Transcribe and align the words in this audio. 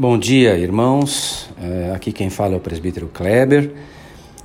Bom 0.00 0.16
dia, 0.16 0.56
irmãos. 0.56 1.50
É, 1.60 1.90
aqui 1.92 2.12
quem 2.12 2.30
fala 2.30 2.54
é 2.54 2.56
o 2.56 2.60
presbítero 2.60 3.08
Kleber 3.08 3.72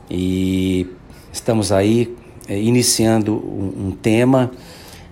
e 0.09 0.87
estamos 1.31 1.71
aí 1.71 2.17
é, 2.47 2.59
iniciando 2.59 3.35
um, 3.35 3.91
tema 3.91 4.49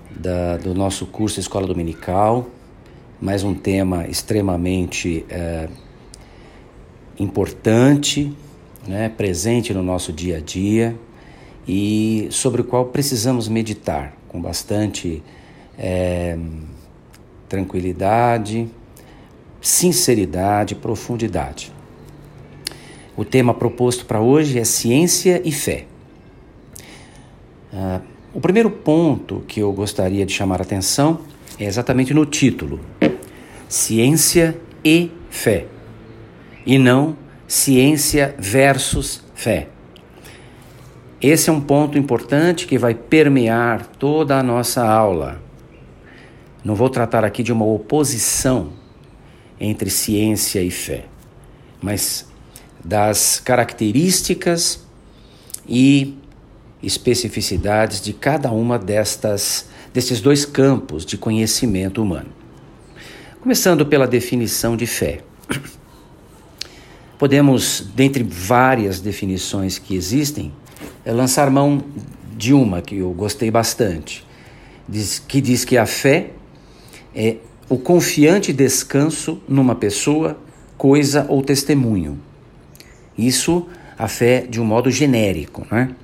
da, 0.09 0.57
do 0.57 0.73
nosso 0.73 1.05
curso 1.05 1.39
Escola 1.39 1.67
Dominical, 1.67 2.47
mais 3.21 3.43
um 3.43 3.53
tema 3.53 4.07
extremamente 4.07 5.23
é, 5.29 5.69
importante, 7.19 8.35
né, 8.87 9.09
presente 9.09 9.75
no 9.75 9.83
nosso 9.83 10.11
dia 10.11 10.37
a 10.37 10.39
dia 10.39 10.95
e 11.67 12.27
sobre 12.31 12.61
o 12.61 12.63
qual 12.63 12.85
precisamos 12.85 13.47
meditar 13.47 14.17
com 14.27 14.41
bastante 14.41 15.21
é, 15.77 16.35
tranquilidade 17.47 18.67
sinceridade, 19.61 20.73
profundidade. 20.73 21.71
O 23.15 23.23
tema 23.23 23.53
proposto 23.53 24.05
para 24.05 24.19
hoje 24.19 24.57
é 24.57 24.63
ciência 24.63 25.41
e 25.45 25.51
fé. 25.51 25.85
Uh, 27.71 28.01
o 28.33 28.41
primeiro 28.41 28.71
ponto 28.71 29.43
que 29.47 29.59
eu 29.59 29.71
gostaria 29.71 30.25
de 30.25 30.33
chamar 30.33 30.59
a 30.59 30.63
atenção 30.63 31.19
é 31.59 31.65
exatamente 31.65 32.13
no 32.13 32.25
título: 32.25 32.79
Ciência 33.69 34.57
e 34.83 35.11
Fé, 35.29 35.67
e 36.65 36.79
não 36.79 37.15
ciência 37.47 38.33
versus 38.39 39.23
fé. 39.35 39.67
Esse 41.21 41.49
é 41.49 41.53
um 41.53 41.61
ponto 41.61 41.97
importante 41.97 42.65
que 42.65 42.77
vai 42.77 42.95
permear 42.95 43.85
toda 43.85 44.39
a 44.39 44.41
nossa 44.41 44.83
aula. 44.83 45.39
Não 46.63 46.73
vou 46.73 46.89
tratar 46.89 47.23
aqui 47.23 47.43
de 47.43 47.53
uma 47.53 47.65
oposição 47.65 48.80
entre 49.61 49.91
ciência 49.91 50.61
e 50.61 50.71
fé, 50.71 51.05
mas 51.79 52.25
das 52.83 53.39
características 53.39 54.83
e 55.69 56.17
especificidades 56.81 58.01
de 58.01 58.11
cada 58.11 58.51
uma 58.51 58.79
destas 58.79 59.69
destes 59.93 60.19
dois 60.21 60.45
campos 60.45 61.05
de 61.05 61.17
conhecimento 61.17 62.01
humano. 62.01 62.29
Começando 63.41 63.85
pela 63.85 64.07
definição 64.07 64.77
de 64.77 64.87
fé. 64.87 65.19
Podemos, 67.19 67.85
dentre 67.93 68.23
várias 68.23 69.01
definições 69.01 69.77
que 69.77 69.93
existem, 69.93 70.51
eh, 71.05 71.11
lançar 71.11 71.51
mão 71.51 71.83
de 72.37 72.53
uma 72.53 72.81
que 72.81 72.97
eu 72.97 73.11
gostei 73.11 73.51
bastante, 73.51 74.25
que 75.27 75.41
diz 75.41 75.65
que 75.65 75.77
a 75.77 75.85
fé 75.85 76.31
é 77.13 77.35
o 77.71 77.77
confiante 77.77 78.51
descanso 78.51 79.41
numa 79.47 79.73
pessoa, 79.73 80.37
coisa 80.77 81.25
ou 81.29 81.41
testemunho. 81.41 82.19
Isso 83.17 83.65
a 83.97 84.09
fé 84.09 84.41
de 84.41 84.59
um 84.59 84.65
modo 84.65 84.91
genérico, 84.91 85.65
né? 85.71 85.95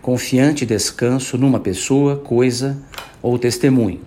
Confiante 0.00 0.66
descanso 0.66 1.38
numa 1.38 1.60
pessoa, 1.60 2.16
coisa 2.16 2.76
ou 3.22 3.38
testemunho. 3.38 4.00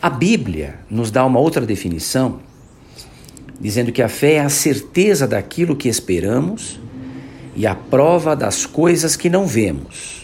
A 0.00 0.08
Bíblia 0.08 0.76
nos 0.88 1.10
dá 1.10 1.26
uma 1.26 1.40
outra 1.40 1.66
definição, 1.66 2.40
dizendo 3.60 3.92
que 3.92 4.00
a 4.00 4.08
fé 4.08 4.36
é 4.36 4.40
a 4.40 4.48
certeza 4.48 5.28
daquilo 5.28 5.76
que 5.76 5.90
esperamos 5.90 6.80
e 7.54 7.66
a 7.66 7.74
prova 7.74 8.34
das 8.34 8.64
coisas 8.64 9.14
que 9.14 9.28
não 9.28 9.46
vemos 9.46 10.15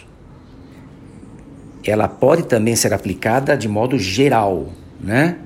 ela 1.83 2.07
pode 2.07 2.43
também 2.43 2.75
ser 2.75 2.93
aplicada 2.93 3.57
de 3.57 3.67
modo 3.67 3.97
geral, 3.97 4.69
né? 4.99 5.37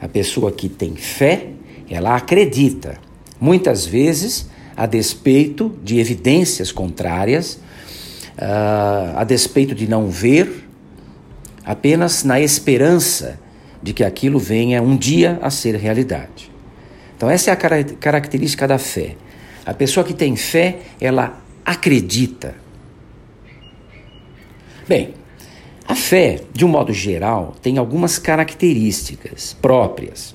A 0.00 0.08
pessoa 0.08 0.50
que 0.50 0.68
tem 0.68 0.96
fé, 0.96 1.48
ela 1.88 2.16
acredita, 2.16 2.98
muitas 3.40 3.86
vezes 3.86 4.48
a 4.76 4.86
despeito 4.86 5.78
de 5.82 5.98
evidências 6.00 6.72
contrárias, 6.72 7.54
uh, 8.36 9.16
a 9.16 9.24
despeito 9.24 9.74
de 9.74 9.86
não 9.86 10.08
ver, 10.08 10.68
apenas 11.64 12.24
na 12.24 12.40
esperança 12.40 13.38
de 13.82 13.92
que 13.92 14.02
aquilo 14.02 14.38
venha 14.38 14.82
um 14.82 14.96
dia 14.96 15.38
a 15.42 15.50
ser 15.50 15.76
realidade. 15.76 16.50
Então, 17.16 17.30
essa 17.30 17.50
é 17.50 17.52
a 17.52 17.56
car 17.56 17.84
característica 18.00 18.66
da 18.66 18.78
fé. 18.78 19.16
A 19.64 19.72
pessoa 19.72 20.04
que 20.04 20.12
tem 20.12 20.36
fé, 20.36 20.78
ela 21.00 21.40
acredita. 21.64 22.54
Bem, 24.86 25.14
a 25.86 25.94
fé, 25.94 26.40
de 26.52 26.64
um 26.64 26.68
modo 26.68 26.92
geral, 26.92 27.54
tem 27.60 27.76
algumas 27.76 28.18
características 28.18 29.54
próprias. 29.60 30.34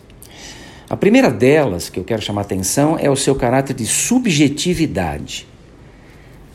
A 0.89 0.95
primeira 0.95 1.31
delas 1.31 1.89
que 1.89 1.99
eu 1.99 2.03
quero 2.03 2.21
chamar 2.21 2.41
atenção 2.41 2.97
é 2.99 3.09
o 3.09 3.15
seu 3.15 3.35
caráter 3.35 3.75
de 3.75 3.85
subjetividade. 3.85 5.47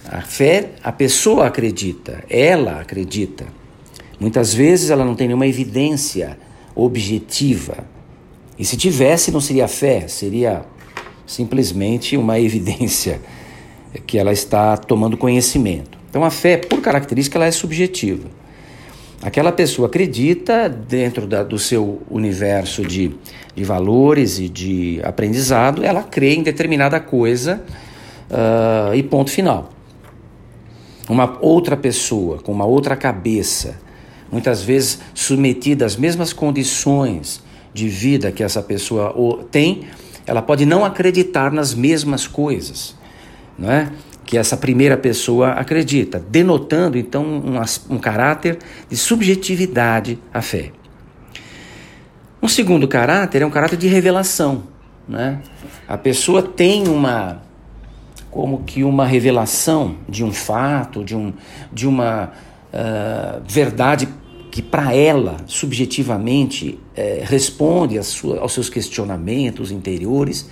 A 0.08 0.20
fé, 0.20 0.70
a 0.82 0.92
pessoa 0.92 1.46
acredita, 1.46 2.24
ela 2.28 2.80
acredita. 2.80 3.46
Muitas 4.20 4.54
vezes 4.54 4.90
ela 4.90 5.04
não 5.04 5.14
tem 5.14 5.28
nenhuma 5.28 5.46
evidência 5.46 6.38
objetiva. 6.74 7.78
E 8.58 8.64
se 8.64 8.76
tivesse, 8.76 9.30
não 9.30 9.40
seria 9.40 9.66
fé, 9.66 10.06
seria 10.06 10.64
simplesmente 11.26 12.16
uma 12.16 12.38
evidência 12.40 13.20
que 14.06 14.18
ela 14.18 14.32
está 14.32 14.76
tomando 14.76 15.16
conhecimento. 15.16 15.98
Então 16.10 16.24
a 16.24 16.30
fé, 16.30 16.56
por 16.56 16.80
característica, 16.80 17.38
ela 17.38 17.46
é 17.46 17.50
subjetiva. 17.50 18.43
Aquela 19.24 19.50
pessoa 19.50 19.88
acredita 19.88 20.68
dentro 20.68 21.26
da, 21.26 21.42
do 21.42 21.58
seu 21.58 22.02
universo 22.10 22.82
de, 22.82 23.10
de 23.56 23.64
valores 23.64 24.38
e 24.38 24.50
de 24.50 25.00
aprendizado, 25.02 25.82
ela 25.82 26.02
crê 26.02 26.34
em 26.34 26.42
determinada 26.42 27.00
coisa 27.00 27.64
uh, 28.30 28.94
e 28.94 29.02
ponto 29.02 29.30
final. 29.30 29.72
Uma 31.08 31.38
outra 31.40 31.74
pessoa 31.74 32.36
com 32.36 32.52
uma 32.52 32.66
outra 32.66 32.96
cabeça, 32.96 33.80
muitas 34.30 34.62
vezes 34.62 35.00
submetida 35.14 35.86
às 35.86 35.96
mesmas 35.96 36.34
condições 36.34 37.42
de 37.72 37.88
vida 37.88 38.30
que 38.30 38.42
essa 38.42 38.62
pessoa 38.62 39.42
tem, 39.50 39.84
ela 40.26 40.42
pode 40.42 40.66
não 40.66 40.84
acreditar 40.84 41.50
nas 41.50 41.72
mesmas 41.72 42.26
coisas, 42.26 42.94
não 43.58 43.70
é? 43.72 43.90
Que 44.24 44.38
essa 44.38 44.56
primeira 44.56 44.96
pessoa 44.96 45.50
acredita, 45.50 46.18
denotando 46.18 46.96
então 46.96 47.24
um, 47.24 47.94
um 47.94 47.98
caráter 47.98 48.58
de 48.88 48.96
subjetividade 48.96 50.18
à 50.32 50.40
fé. 50.40 50.72
Um 52.42 52.48
segundo 52.48 52.86
caráter 52.86 53.42
é 53.42 53.46
um 53.46 53.50
caráter 53.50 53.76
de 53.76 53.86
revelação. 53.86 54.64
Né? 55.08 55.40
A 55.86 55.96
pessoa 55.96 56.42
tem 56.42 56.88
uma, 56.88 57.42
como 58.30 58.64
que 58.64 58.82
uma 58.82 59.06
revelação 59.06 59.96
de 60.08 60.24
um 60.24 60.32
fato, 60.32 61.04
de, 61.04 61.14
um, 61.14 61.32
de 61.72 61.86
uma 61.86 62.32
uh, 62.72 63.42
verdade 63.46 64.08
que 64.50 64.62
para 64.62 64.94
ela, 64.94 65.38
subjetivamente, 65.46 66.78
eh, 66.94 67.24
responde 67.26 68.00
sua, 68.04 68.38
aos 68.38 68.52
seus 68.52 68.70
questionamentos 68.70 69.72
interiores, 69.72 70.48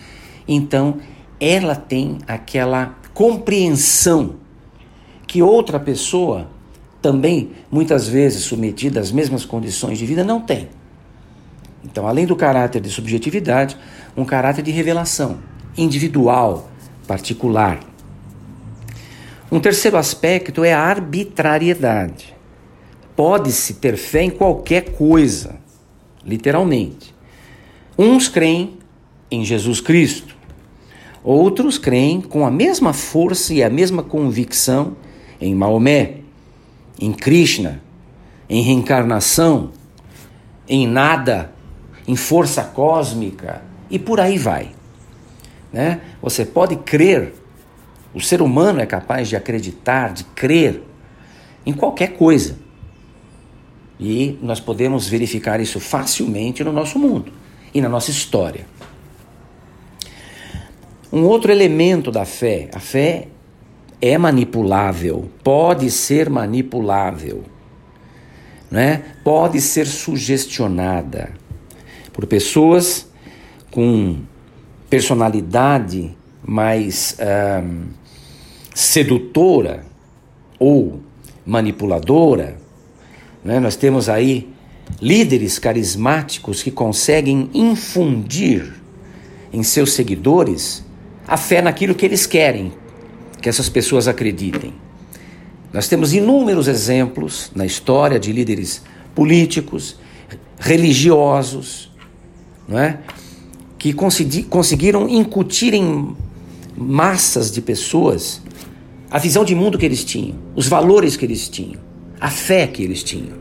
então 0.49 0.97
ela 1.38 1.77
tem 1.77 2.19
aquela 2.27 2.97
compreensão 3.15 4.37
que 5.27 5.43
outra 5.43 5.81
pessoa, 5.81 6.49
também 7.00 7.53
muitas 7.71 8.06
vezes 8.06 8.45
submetida 8.45 9.00
às 9.00 9.11
mesmas 9.11 9.45
condições 9.45 9.99
de 9.99 10.06
vida, 10.06 10.23
não 10.23 10.41
tem. 10.41 10.69
Então, 11.84 12.06
além 12.06 12.27
do 12.27 12.37
caráter 12.37 12.81
de 12.81 12.91
subjetividade, 12.91 13.77
um 14.17 14.25
caráter 14.25 14.62
de 14.62 14.71
revelação 14.71 15.39
individual, 15.77 16.71
particular. 17.06 17.81
Um 19.50 19.61
terceiro 19.61 19.97
aspecto 19.97 20.65
é 20.65 20.73
a 20.73 20.81
arbitrariedade. 20.81 22.34
Pode-se 23.17 23.75
ter 23.75 23.97
fé 23.97 24.23
em 24.23 24.31
qualquer 24.31 24.93
coisa, 24.93 25.56
literalmente. 26.25 27.15
Uns 27.99 28.29
creem 28.29 28.79
em 29.31 29.44
Jesus 29.44 29.81
Cristo, 29.81 30.37
Outros 31.24 31.78
creem 31.78 32.20
com 32.20 32.44
a 32.44 32.50
mesma 32.50 32.92
força 32.92 33.54
e 33.54 33.62
a 33.62 33.70
mesma 33.70 34.02
convicção 34.02 34.96
em 35.40 35.54
Maomé, 35.54 36.16
em 36.98 37.12
Krishna, 37.12 37.80
em 38.48 38.62
reencarnação, 38.62 39.70
em 40.69 40.86
nada, 40.86 41.52
em 42.06 42.16
força 42.16 42.64
cósmica 42.64 43.62
e 43.90 43.98
por 43.98 44.19
aí 44.20 44.36
vai. 44.36 44.70
Né? 45.72 46.00
Você 46.20 46.44
pode 46.44 46.76
crer, 46.76 47.34
o 48.12 48.20
ser 48.20 48.42
humano 48.42 48.80
é 48.80 48.86
capaz 48.86 49.28
de 49.28 49.36
acreditar, 49.36 50.12
de 50.12 50.24
crer 50.24 50.82
em 51.64 51.72
qualquer 51.72 52.14
coisa. 52.16 52.58
E 53.98 54.38
nós 54.42 54.58
podemos 54.58 55.06
verificar 55.06 55.60
isso 55.60 55.78
facilmente 55.78 56.64
no 56.64 56.72
nosso 56.72 56.98
mundo 56.98 57.32
e 57.72 57.80
na 57.80 57.88
nossa 57.88 58.10
história. 58.10 58.66
Um 61.12 61.25
outro 61.25 61.53
elemento 61.53 62.11
da 62.11 62.25
fé, 62.25 62.70
a 62.73 62.81
fé 62.81 63.29
é 64.00 64.17
manipulável, 64.17 65.29
pode 65.44 65.91
ser 65.91 66.31
manipulável, 66.31 67.44
né? 68.70 69.03
pode 69.23 69.61
ser 69.61 69.87
sugestionada 69.87 71.35
por 72.14 72.26
pessoas 72.26 73.06
com 73.70 74.20
personalidade 74.88 76.17
mais 76.43 77.19
sedutora 78.75 79.85
ou 80.58 80.99
manipuladora. 81.44 82.56
Né? 83.44 83.61
Nós 83.61 83.76
temos 83.76 84.08
aí 84.08 84.50
líderes 84.99 85.58
carismáticos 85.58 86.62
que 86.62 86.70
conseguem 86.70 87.50
infundir 87.53 88.73
em 89.53 89.62
seus 89.62 89.93
seguidores 89.93 90.82
a 91.32 91.37
fé 91.38 91.62
naquilo 91.62 91.94
que 91.94 92.05
eles 92.05 92.26
querem 92.26 92.75
que 93.40 93.49
essas 93.49 93.67
pessoas 93.67 94.06
acreditem. 94.06 94.75
Nós 95.73 95.88
temos 95.88 96.12
inúmeros 96.12 96.69
exemplos 96.69 97.50
na 97.55 97.64
história 97.64 98.20
de 98.20 98.31
líderes 98.31 98.82
políticos, 99.14 99.96
religiosos, 100.58 101.90
não 102.69 102.79
é? 102.79 102.99
que 103.79 103.94
conseguiram 103.94 105.08
incutir 105.08 105.73
em 105.73 106.14
massas 106.76 107.50
de 107.50 107.62
pessoas 107.62 108.43
a 109.11 109.19
visão 109.19 109.43
de 109.43 109.55
mundo 109.55 109.79
que 109.79 109.87
eles 109.87 110.05
tinham, 110.05 110.37
os 110.55 110.69
valores 110.69 111.17
que 111.17 111.25
eles 111.25 111.49
tinham, 111.49 111.81
a 112.20 112.29
fé 112.29 112.67
que 112.67 112.82
eles 112.82 113.02
tinham. 113.02 113.38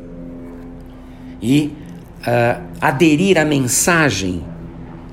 E 1.42 1.74
uh, 2.22 2.64
aderir 2.80 3.38
à 3.38 3.44
mensagem 3.44 4.42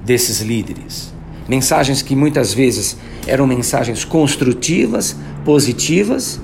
desses 0.05 0.43
líderes. 0.43 1.18
Mensagens 1.49 2.03
que 2.03 2.15
muitas 2.15 2.53
vezes 2.53 2.97
eram 3.27 3.47
mensagens 3.47 4.05
construtivas, 4.05 5.17
positivas, 5.45 6.41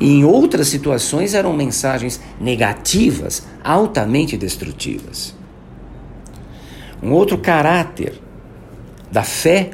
e 0.00 0.06
em 0.06 0.24
outras 0.24 0.68
situações 0.68 1.34
eram 1.34 1.52
mensagens 1.52 2.20
negativas, 2.40 3.42
altamente 3.62 4.36
destrutivas. 4.36 5.34
Um 7.02 7.12
outro 7.12 7.36
caráter 7.36 8.14
da 9.12 9.22
fé 9.22 9.70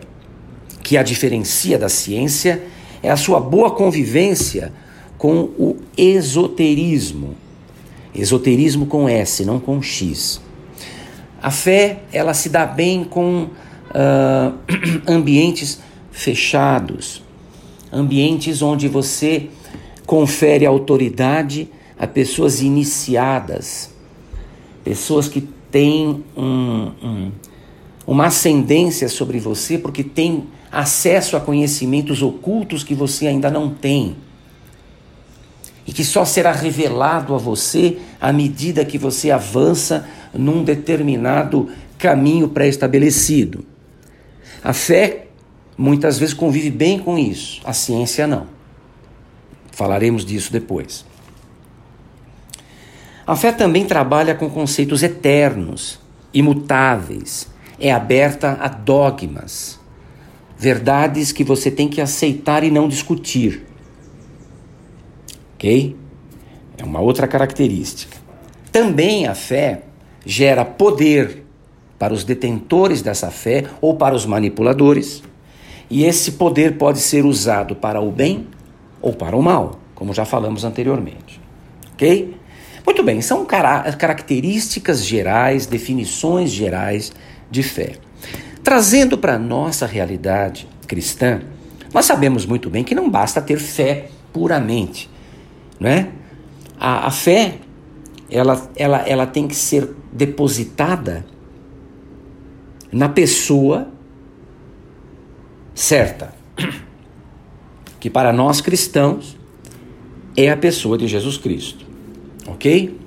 que 0.83 0.97
a 0.97 1.03
diferencia 1.03 1.79
da 1.79 1.89
ciência 1.89 2.63
é 3.03 3.11
a 3.11 3.17
sua 3.17 3.41
boa 3.41 3.71
convivência 3.71 4.73
com 5.17 5.51
o 5.57 5.77
esoterismo. 5.97 7.37
Esoterismo 8.15 8.87
com 8.87 9.09
S, 9.09 9.45
não 9.45 9.59
com 9.59 9.81
X. 9.81 10.41
A 11.41 11.51
fé, 11.51 12.01
ela 12.13 12.35
se 12.35 12.49
dá 12.49 12.67
bem 12.67 13.05
com 13.05 13.49
uh, 13.93 14.59
ambientes 15.07 15.81
fechados, 16.11 17.23
ambientes 17.93 18.63
onde 18.63 18.89
você 18.89 19.49
confere 20.07 20.67
autoridade 20.67 21.69
a 21.99 22.07
pessoas 22.07 22.61
iniciadas, 22.61 23.91
pessoas 24.83 25.29
que 25.29 25.41
têm 25.71 26.25
um, 26.37 26.91
um, 27.03 27.33
uma 28.07 28.27
ascendência 28.27 29.09
sobre 29.09 29.39
você 29.39 29.79
porque 29.79 30.03
têm 30.03 30.45
acesso 30.71 31.37
a 31.37 31.41
conhecimentos 31.41 32.23
ocultos 32.23 32.83
que 32.83 32.95
você 32.95 33.27
ainda 33.27 33.51
não 33.51 33.71
tem. 33.71 34.17
E 35.87 35.93
que 35.93 36.05
só 36.05 36.25
será 36.25 36.53
revelado 36.53 37.35
a 37.35 37.39
você 37.39 37.99
à 38.21 38.33
medida 38.33 38.85
que 38.85 38.97
você 38.97 39.31
avança 39.31 40.09
num 40.33 40.63
determinado 40.63 41.69
caminho 41.99 42.49
pré-estabelecido. 42.49 43.72
A 44.63 44.73
fé 44.73 45.27
muitas 45.77 46.19
vezes 46.19 46.35
convive 46.35 46.71
bem 46.71 46.99
com 46.99 47.19
isso, 47.19 47.61
a 47.65 47.73
ciência 47.73 48.27
não. 48.27 48.47
Falaremos 49.73 50.25
disso 50.25 50.53
depois. 50.53 51.05
A 53.27 53.35
fé 53.35 53.53
também 53.53 53.85
trabalha 53.85 54.35
com 54.35 54.51
conceitos 54.51 55.03
eternos, 55.03 55.99
imutáveis, 56.35 57.49
é 57.79 57.91
aberta 57.91 58.59
a 58.61 58.69
dogmas, 58.69 59.81
verdades 60.57 61.33
que 61.33 61.43
você 61.43 61.71
tem 61.71 61.89
que 61.89 62.01
aceitar 62.01 62.63
e 62.63 62.71
não 62.71 62.89
discutir. 62.89 63.65
Ok? 65.55 65.97
É 66.79 66.85
uma 66.85 67.01
outra 67.01 67.27
característica. 67.27 68.17
Também 68.71 69.27
a 69.27 69.35
fé 69.35 69.83
gera 70.25 70.65
poder 70.65 71.42
para 72.03 72.13
os 72.13 72.25
detentores 72.25 73.01
dessa 73.01 73.31
fé 73.31 73.63
ou 73.81 73.95
para 73.95 74.13
os 74.13 74.27
manipuladores, 74.27 75.23
e 75.89 76.03
esse 76.03 76.33
poder 76.33 76.77
pode 76.77 76.99
ser 76.99 77.25
usado 77.25 77.77
para 77.77 78.01
o 78.01 78.11
bem 78.11 78.49
ou 79.01 79.13
para 79.13 79.37
o 79.37 79.41
mal, 79.41 79.79
como 79.95 80.13
já 80.13 80.25
falamos 80.25 80.65
anteriormente. 80.65 81.41
Ok? 81.93 82.37
Muito 82.85 83.05
bem, 83.05 83.21
são 83.21 83.47
características 83.47 85.05
gerais, 85.05 85.67
definições 85.67 86.51
gerais 86.51 87.13
de 87.49 87.63
fé. 87.63 87.93
Trazendo 88.65 89.17
para 89.17 89.35
a 89.35 89.39
nossa 89.39 89.87
realidade 89.87 90.69
cristã, 90.89 91.41
nós 91.95 92.05
sabemos 92.05 92.45
muito 92.45 92.69
bem 92.69 92.83
que 92.83 92.97
não 92.97 93.09
basta 93.09 93.41
ter 93.41 93.61
fé 93.61 94.09
puramente, 94.33 95.09
não 95.79 95.89
é? 95.89 96.09
A, 96.81 97.07
a 97.07 97.11
fé, 97.13 97.59
ela, 98.29 98.69
ela, 98.75 99.09
ela 99.09 99.25
tem 99.25 99.47
que 99.47 99.55
ser 99.55 99.89
depositada 100.13 101.31
na 102.93 103.09
pessoa 103.09 103.89
certa, 105.75 106.35
que 107.99 108.11
para 108.11 108.33
nós 108.33 108.61
cristãos 108.61 109.39
é 110.37 110.51
a 110.51 110.57
pessoa 110.57 110.99
de 110.99 111.07
Jesus 111.07 111.39
Cristo, 111.39 111.87
ok? 112.47 113.01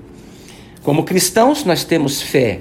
Como 0.82 1.04
cristãos, 1.04 1.64
nós 1.64 1.84
temos 1.84 2.22
fé 2.22 2.60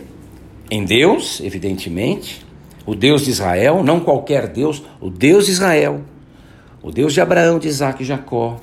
em 0.71 0.85
Deus, 0.85 1.41
evidentemente, 1.41 2.45
o 2.87 2.95
Deus 2.95 3.25
de 3.25 3.31
Israel, 3.31 3.83
não 3.83 4.01
qualquer 4.01 4.49
Deus, 4.49 4.83
o 5.01 5.11
Deus 5.11 5.47
de 5.47 5.53
Israel, 5.53 6.03
o 6.83 6.91
Deus 6.91 7.15
de 7.15 7.21
Abraão, 7.21 7.59
de 7.59 7.69
Isaac 7.69 8.03
e 8.03 8.07
Jacó, 8.07 8.61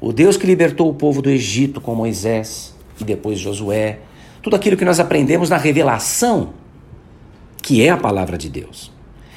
o 0.00 0.12
Deus 0.12 0.36
que 0.36 0.46
libertou 0.46 0.88
o 0.88 0.94
povo 0.94 1.20
do 1.20 1.30
Egito 1.30 1.80
com 1.80 1.94
Moisés 1.94 2.74
e 3.00 3.04
depois 3.04 3.38
Josué, 3.38 4.00
tudo 4.42 4.56
aquilo 4.56 4.76
que 4.76 4.84
nós 4.84 5.00
aprendemos 5.00 5.48
na 5.48 5.56
revelação, 5.56 6.52
que 7.62 7.82
é 7.82 7.90
a 7.90 7.96
palavra 7.96 8.36
de 8.36 8.50
Deus. 8.50 8.92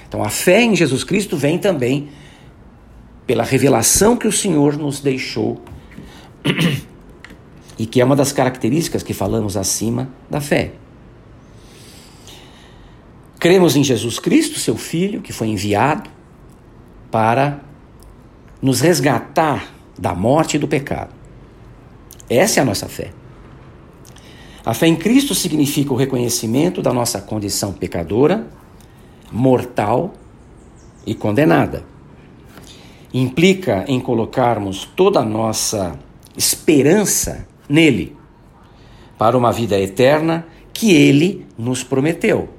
Então 0.07 0.23
a 0.23 0.29
fé 0.29 0.63
em 0.63 0.75
Jesus 0.75 1.03
Cristo 1.03 1.37
vem 1.37 1.57
também 1.57 2.09
pela 3.27 3.43
revelação 3.43 4.17
que 4.17 4.27
o 4.27 4.31
Senhor 4.31 4.77
nos 4.77 4.99
deixou 4.99 5.61
e 7.77 7.85
que 7.85 8.01
é 8.01 8.05
uma 8.05 8.15
das 8.15 8.31
características 8.31 9.03
que 9.03 9.13
falamos 9.13 9.55
acima 9.55 10.09
da 10.29 10.41
fé. 10.41 10.73
Cremos 13.39 13.75
em 13.75 13.83
Jesus 13.83 14.17
Cristo, 14.17 14.59
seu 14.59 14.75
Filho, 14.75 15.21
que 15.21 15.31
foi 15.31 15.47
enviado 15.47 16.09
para 17.11 17.59
nos 18.61 18.81
resgatar 18.81 19.71
da 19.97 20.15
morte 20.15 20.55
e 20.55 20.59
do 20.59 20.67
pecado. 20.67 21.13
Essa 22.29 22.59
é 22.59 22.63
a 22.63 22.65
nossa 22.65 22.87
fé. 22.87 23.11
A 24.65 24.73
fé 24.73 24.87
em 24.87 24.95
Cristo 24.95 25.35
significa 25.35 25.93
o 25.93 25.95
reconhecimento 25.95 26.81
da 26.81 26.91
nossa 26.91 27.21
condição 27.21 27.71
pecadora, 27.71 28.47
mortal 29.31 30.15
e 31.05 31.13
condenada. 31.13 31.85
Implica 33.13 33.85
em 33.87 33.99
colocarmos 33.99 34.83
toda 34.95 35.19
a 35.19 35.25
nossa 35.25 35.99
esperança 36.35 37.47
nele, 37.69 38.17
para 39.19 39.37
uma 39.37 39.51
vida 39.51 39.79
eterna 39.79 40.47
que 40.73 40.91
ele 40.93 41.45
nos 41.57 41.83
prometeu. 41.83 42.49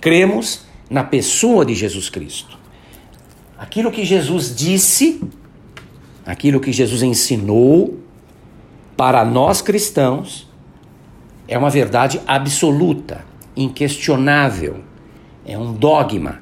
Cremos 0.00 0.64
na 0.88 1.02
pessoa 1.02 1.64
de 1.64 1.74
Jesus 1.74 2.08
Cristo. 2.08 2.56
Aquilo 3.58 3.90
que 3.90 4.04
Jesus 4.04 4.54
disse, 4.54 5.20
aquilo 6.24 6.60
que 6.60 6.72
Jesus 6.72 7.02
ensinou, 7.02 7.98
para 8.96 9.24
nós 9.24 9.60
cristãos, 9.60 10.49
é 11.50 11.58
uma 11.58 11.68
verdade 11.68 12.20
absoluta, 12.28 13.24
inquestionável, 13.56 14.84
é 15.44 15.58
um 15.58 15.72
dogma. 15.72 16.40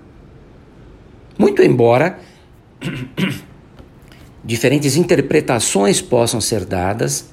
Muito 1.38 1.62
embora 1.62 2.18
diferentes 4.44 4.96
interpretações 4.96 6.02
possam 6.02 6.42
ser 6.42 6.66
dadas 6.66 7.30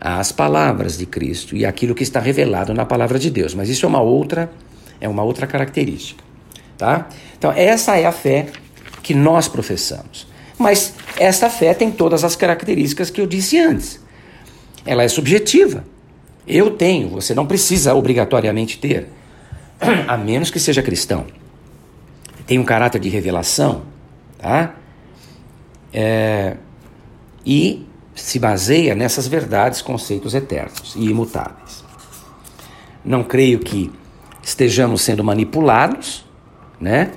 às 0.00 0.32
palavras 0.32 0.98
de 0.98 1.06
Cristo 1.06 1.54
e 1.54 1.64
aquilo 1.64 1.94
que 1.94 2.02
está 2.02 2.18
revelado 2.18 2.74
na 2.74 2.84
palavra 2.84 3.16
de 3.16 3.30
Deus, 3.30 3.54
mas 3.54 3.68
isso 3.68 3.86
é 3.86 3.88
uma 3.88 4.00
outra 4.02 4.50
é 5.00 5.08
uma 5.08 5.22
outra 5.22 5.46
característica, 5.46 6.22
tá? 6.76 7.08
Então 7.38 7.52
essa 7.52 7.96
é 7.96 8.06
a 8.06 8.12
fé 8.12 8.48
que 9.04 9.14
nós 9.14 9.46
professamos. 9.46 10.26
Mas 10.58 10.94
esta 11.16 11.48
fé 11.48 11.74
tem 11.74 11.92
todas 11.92 12.24
as 12.24 12.34
características 12.34 13.08
que 13.08 13.20
eu 13.20 13.26
disse 13.26 13.58
antes. 13.58 14.00
Ela 14.84 15.04
é 15.04 15.08
subjetiva. 15.08 15.93
Eu 16.46 16.70
tenho, 16.72 17.08
você 17.08 17.34
não 17.34 17.46
precisa 17.46 17.94
obrigatoriamente 17.94 18.78
ter, 18.78 19.08
a 20.06 20.16
menos 20.16 20.50
que 20.50 20.60
seja 20.60 20.82
cristão. 20.82 21.26
Tem 22.46 22.58
um 22.58 22.64
caráter 22.64 23.00
de 23.00 23.08
revelação, 23.08 23.82
tá? 24.38 24.74
É, 25.92 26.56
e 27.46 27.86
se 28.14 28.38
baseia 28.38 28.94
nessas 28.94 29.26
verdades, 29.26 29.80
conceitos 29.80 30.34
eternos 30.34 30.94
e 30.96 31.06
imutáveis. 31.06 31.84
Não 33.04 33.24
creio 33.24 33.58
que 33.58 33.90
estejamos 34.42 35.02
sendo 35.02 35.24
manipulados, 35.24 36.24
né? 36.80 37.12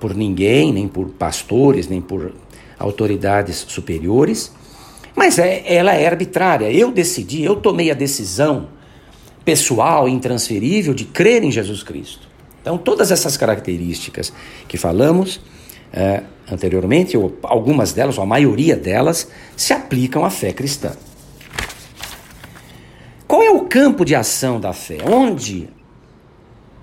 Por 0.00 0.14
ninguém, 0.14 0.72
nem 0.72 0.88
por 0.88 1.08
pastores, 1.10 1.86
nem 1.86 2.00
por 2.00 2.32
autoridades 2.78 3.64
superiores, 3.68 4.52
mas 5.14 5.38
é, 5.38 5.62
ela 5.72 5.94
é 5.94 6.06
arbitrária. 6.06 6.70
Eu 6.70 6.90
decidi, 6.90 7.42
eu 7.42 7.56
tomei 7.56 7.90
a 7.90 7.94
decisão 7.94 8.68
pessoal, 9.44 10.08
intransferível, 10.08 10.94
de 10.94 11.04
crer 11.04 11.42
em 11.42 11.50
Jesus 11.50 11.82
Cristo. 11.82 12.28
Então, 12.60 12.78
todas 12.78 13.10
essas 13.10 13.36
características 13.36 14.32
que 14.68 14.76
falamos 14.76 15.40
é, 15.92 16.22
anteriormente, 16.50 17.16
ou 17.16 17.36
algumas 17.42 17.92
delas, 17.92 18.16
ou 18.16 18.24
a 18.24 18.26
maioria 18.26 18.76
delas, 18.76 19.28
se 19.56 19.72
aplicam 19.72 20.24
à 20.24 20.30
fé 20.30 20.52
cristã. 20.52 20.92
Qual 23.26 23.42
é 23.42 23.50
o 23.50 23.66
campo 23.66 24.04
de 24.04 24.14
ação 24.14 24.60
da 24.60 24.72
fé? 24.72 24.98
Onde 25.04 25.68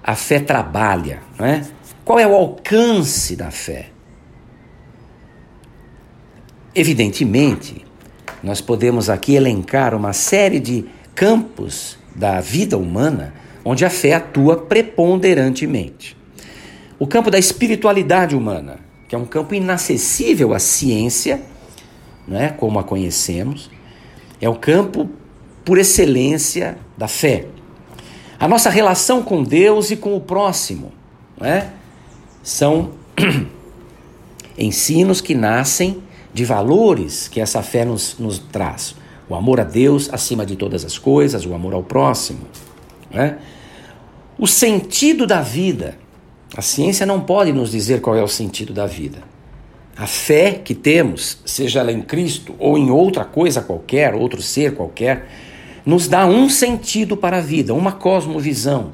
a 0.04 0.16
fé 0.16 0.40
trabalha? 0.40 1.22
Não 1.38 1.46
é? 1.46 1.68
Qual 2.04 2.20
é 2.20 2.28
o 2.28 2.34
alcance 2.34 3.36
da 3.36 3.52
fé? 3.52 3.90
Evidentemente, 6.74 7.86
nós 8.44 8.62
podemos 8.62 9.10
aqui 9.10 9.36
elencar 9.36 9.94
uma 9.94 10.14
série 10.14 10.60
de 10.60 10.86
campos 11.14 11.98
da 12.16 12.40
vida 12.40 12.78
humana 12.78 13.34
onde 13.64 13.86
a 13.86 13.90
fé 13.90 14.14
atua 14.14 14.58
preponderantemente. 14.58 16.18
O 16.98 17.06
campo 17.06 17.30
da 17.30 17.38
espiritualidade 17.38 18.36
humana, 18.36 18.80
que 19.08 19.16
é 19.16 19.18
um 19.18 19.26
campo 19.26 19.54
inacessível 19.54 20.54
à 20.54 20.60
ciência, 20.60 21.42
não 22.28 22.40
é? 22.40 22.50
como 22.50 22.80
a 22.80 22.84
conhecemos, 22.84 23.70
é 24.42 24.48
o 24.48 24.56
campo 24.56 25.10
por 25.64 25.78
excelência 25.78 26.78
da 26.98 27.08
fé. 27.08 27.46
A 28.40 28.48
nossa 28.48 28.70
relação 28.70 29.22
com 29.22 29.44
Deus 29.44 29.92
e 29.92 29.98
com 29.98 30.16
o 30.16 30.22
próximo 30.22 30.94
não 31.38 31.48
é? 31.48 31.70
são 32.42 32.92
ensinos 34.58 35.22
que 35.22 35.36
nascem 35.36 36.02
de 36.34 36.46
valores 36.46 37.28
que 37.28 37.40
essa 37.40 37.62
fé 37.62 37.86
nos, 37.86 38.18
nos 38.20 38.40
traz. 38.40 38.96
O 39.28 39.36
amor 39.36 39.60
a 39.60 39.64
Deus 39.64 40.10
acima 40.12 40.46
de 40.46 40.56
todas 40.56 40.84
as 40.84 40.98
coisas, 40.98 41.46
o 41.46 41.54
amor 41.54 41.74
ao 41.74 41.84
próximo. 41.84 42.42
Né? 43.12 43.38
O 44.38 44.48
sentido 44.48 45.28
da 45.28 45.42
vida. 45.42 45.98
A 46.56 46.62
ciência 46.62 47.06
não 47.06 47.22
pode 47.22 47.52
nos 47.52 47.72
dizer 47.72 48.02
qual 48.02 48.16
é 48.16 48.24
o 48.24 48.28
sentido 48.28 48.74
da 48.74 48.88
vida. 48.88 49.20
A 49.96 50.08
fé 50.08 50.54
que 50.54 50.74
temos, 50.74 51.40
seja 51.46 51.82
ela 51.82 51.92
em 51.92 52.02
Cristo 52.02 52.56
ou 52.58 52.78
em 52.78 52.90
outra 52.90 53.26
coisa 53.26 53.62
qualquer, 53.62 54.16
outro 54.16 54.42
ser 54.42 54.74
qualquer, 54.74 55.28
nos 55.86 56.08
dá 56.08 56.26
um 56.26 56.50
sentido 56.50 57.18
para 57.18 57.38
a 57.38 57.42
vida, 57.42 57.74
uma 57.74 57.92
cosmovisão, 57.92 58.94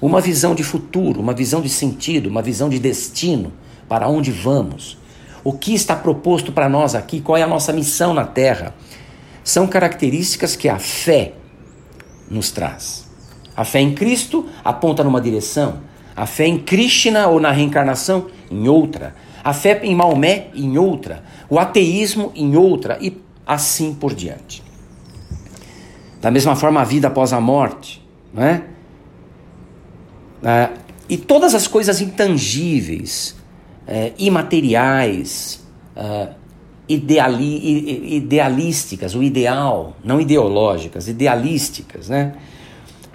uma 0.00 0.20
visão 0.20 0.54
de 0.54 0.62
futuro, 0.62 1.20
uma 1.20 1.34
visão 1.34 1.60
de 1.60 1.68
sentido, 1.68 2.28
uma 2.28 2.40
visão 2.40 2.68
de 2.68 2.78
destino, 2.78 3.52
para 3.88 4.08
onde 4.08 4.30
vamos. 4.30 4.96
O 5.44 5.52
que 5.52 5.74
está 5.74 5.94
proposto 5.94 6.50
para 6.50 6.68
nós 6.68 6.94
aqui, 6.94 7.20
qual 7.20 7.36
é 7.36 7.42
a 7.42 7.46
nossa 7.46 7.72
missão 7.72 8.14
na 8.14 8.24
Terra, 8.24 8.74
são 9.44 9.66
características 9.66 10.56
que 10.56 10.68
a 10.68 10.78
fé 10.78 11.34
nos 12.30 12.50
traz. 12.50 13.06
A 13.54 13.64
fé 13.64 13.80
em 13.80 13.94
Cristo 13.94 14.48
aponta 14.64 15.04
numa 15.04 15.20
direção, 15.20 15.80
a 16.16 16.26
fé 16.26 16.46
em 16.46 16.58
Krishna 16.58 17.28
ou 17.28 17.38
na 17.38 17.50
reencarnação 17.50 18.28
em 18.50 18.68
outra, 18.68 19.14
a 19.44 19.52
fé 19.52 19.80
em 19.84 19.94
Maomé 19.94 20.48
em 20.54 20.78
outra, 20.78 21.22
o 21.50 21.58
ateísmo 21.58 22.32
em 22.34 22.56
outra 22.56 22.98
e 23.00 23.22
assim 23.46 23.94
por 23.94 24.14
diante. 24.14 24.64
Da 26.20 26.30
mesma 26.30 26.56
forma, 26.56 26.80
a 26.80 26.84
vida 26.84 27.08
após 27.08 27.34
a 27.34 27.40
morte, 27.40 28.02
não 28.32 28.42
é? 28.42 28.64
Ah, 30.42 30.70
e 31.08 31.18
todas 31.18 31.54
as 31.54 31.66
coisas 31.66 32.00
intangíveis, 32.00 33.36
é, 33.86 34.12
imateriais, 34.18 35.64
ah, 35.96 36.28
ideali, 36.88 38.16
idealísticas, 38.16 39.14
o 39.14 39.22
ideal, 39.22 39.96
não 40.04 40.20
ideológicas, 40.20 41.08
idealísticas, 41.08 42.08
né? 42.08 42.34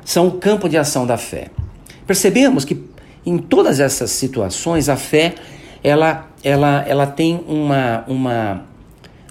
São 0.04 0.28
o 0.28 0.32
campo 0.32 0.68
de 0.68 0.78
ação 0.78 1.06
da 1.06 1.18
fé. 1.18 1.50
Percebemos 2.08 2.66
que 2.66 2.84
em 3.26 3.38
todas 3.38 3.80
essas 3.80 4.10
situações 4.10 4.90
a 4.90 4.96
fé 4.96 5.36
ela, 5.84 6.28
ela, 6.44 6.84
ela 6.88 7.06
tem 7.06 7.44
uma, 7.48 8.04
uma, 8.08 8.66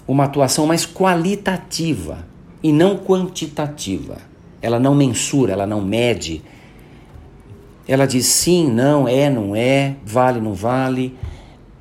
uma 0.07 0.25
atuação 0.25 0.67
mais 0.67 0.87
qualitativa 0.87 2.25
e 2.63 2.73
não 2.73 2.97
quantitativa. 2.97 4.19
Ela 4.63 4.79
não 4.79 4.95
mensura, 4.95 5.53
ela 5.53 5.67
não 5.67 5.81
mede. 5.81 6.43
Ela 7.87 8.07
diz 8.07 8.27
sim, 8.27 8.71
não, 8.71 9.09
é, 9.09 9.29
não 9.29 9.57
é, 9.57 9.97
vale, 10.05 10.41
não 10.41 10.55
vale, 10.55 11.17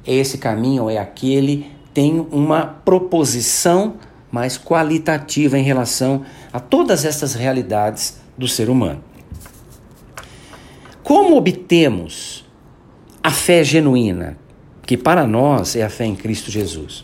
é 0.08 0.14
esse 0.14 0.38
caminho 0.38 0.84
ou 0.84 0.90
é 0.90 0.98
aquele 0.98 1.70
tem 1.94 2.26
uma 2.32 2.64
proposição 2.64 3.96
mais 4.32 4.58
qualitativa 4.58 5.58
em 5.58 5.64
relação 5.64 6.24
a 6.54 6.60
todas 6.60 7.06
essas 7.06 7.34
realidades 7.34 8.20
do 8.38 8.48
ser 8.48 8.70
humano. 8.70 9.04
Como 11.04 11.36
obtemos 11.36 12.46
a 13.24 13.32
fé 13.32 13.64
genuína, 13.64 14.38
que 14.86 14.96
para 14.96 15.26
nós 15.26 15.76
é 15.76 15.84
a 15.84 15.90
fé 15.90 16.06
em 16.06 16.16
Cristo 16.16 16.52
Jesus? 16.52 17.04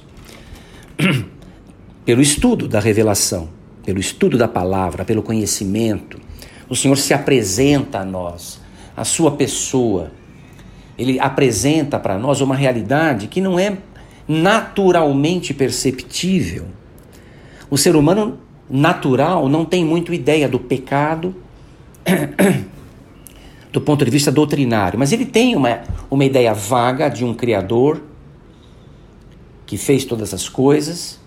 Pelo 2.05 2.21
estudo 2.21 2.67
da 2.67 2.79
revelação, 2.79 3.49
pelo 3.83 3.99
estudo 3.99 4.37
da 4.37 4.47
palavra, 4.47 5.05
pelo 5.05 5.23
conhecimento. 5.23 6.19
O 6.69 6.75
Senhor 6.75 6.97
se 6.97 7.13
apresenta 7.13 7.99
a 7.99 8.05
nós, 8.05 8.59
a 8.95 9.03
sua 9.03 9.31
pessoa. 9.31 10.11
Ele 10.97 11.19
apresenta 11.19 11.99
para 11.99 12.17
nós 12.17 12.41
uma 12.41 12.55
realidade 12.55 13.27
que 13.27 13.41
não 13.41 13.59
é 13.59 13.77
naturalmente 14.27 15.53
perceptível. 15.53 16.65
O 17.69 17.77
ser 17.77 17.95
humano 17.95 18.39
natural 18.69 19.49
não 19.49 19.65
tem 19.65 19.83
muito 19.83 20.13
ideia 20.13 20.47
do 20.47 20.59
pecado 20.59 21.35
do 23.71 23.81
ponto 23.81 24.05
de 24.05 24.11
vista 24.11 24.31
doutrinário, 24.31 24.99
mas 24.99 25.11
ele 25.11 25.25
tem 25.25 25.55
uma, 25.55 25.81
uma 26.09 26.23
ideia 26.23 26.53
vaga 26.53 27.09
de 27.09 27.25
um 27.25 27.33
Criador 27.33 28.03
que 29.65 29.77
fez 29.77 30.05
todas 30.05 30.33
as 30.33 30.47
coisas. 30.47 31.19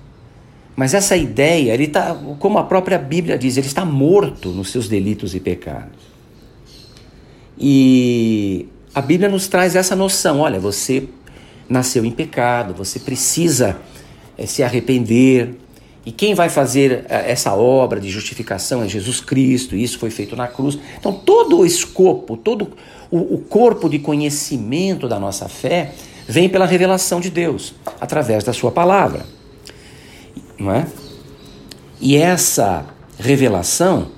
Mas 0.77 0.93
essa 0.95 1.17
ideia, 1.17 1.73
ele 1.73 1.85
está, 1.85 2.15
como 2.39 2.59
a 2.59 2.65
própria 2.65 2.99
Bíblia 2.99 3.39
diz, 3.39 3.57
ele 3.57 3.67
está 3.67 3.85
morto 3.85 4.51
nos 4.51 4.71
seus 4.71 4.89
delitos 4.89 5.35
e 5.35 5.41
pecados. 5.41 5.99
E 7.59 8.69
a 8.97 9.03
Bíblia 9.03 9.29
nos 9.29 9.47
traz 9.47 9.77
essa 9.77 9.95
noção: 9.95 10.41
olha, 10.41 10.59
você 10.59 11.07
nasceu 11.69 12.03
em 12.03 12.11
pecado, 12.11 12.73
você 12.73 12.99
precisa 12.99 13.77
é, 14.39 14.47
se 14.47 14.63
arrepender. 14.63 15.55
E 16.07 16.11
quem 16.11 16.35
vai 16.35 16.49
fazer 16.49 17.05
é, 17.11 17.31
essa 17.31 17.53
obra 17.55 18.01
de 18.01 18.09
justificação 18.09 18.83
é 18.83 18.89
Jesus 18.89 19.21
Cristo, 19.21 19.77
e 19.77 19.83
isso 19.83 19.99
foi 19.99 20.09
feito 20.09 20.35
na 20.35 20.49
cruz. 20.49 20.79
Então, 20.99 21.13
todo 21.13 21.59
o 21.59 21.67
escopo, 21.67 22.39
todo 22.39 22.73
o, 23.11 23.35
o 23.35 23.39
corpo 23.39 23.87
de 23.87 23.99
conhecimento 23.99 25.07
da 25.07 25.21
nossa 25.21 25.47
fé 25.47 25.93
vem 26.27 26.49
pela 26.49 26.65
revelação 26.65 27.21
de 27.21 27.29
Deus, 27.29 27.75
através 28.01 28.45
da 28.45 28.55
Sua 28.55 28.73
palavra. 28.73 29.27
Não 30.59 30.73
é? 30.73 30.87
E 32.01 32.17
essa 32.17 32.87
revelação, 33.19 34.09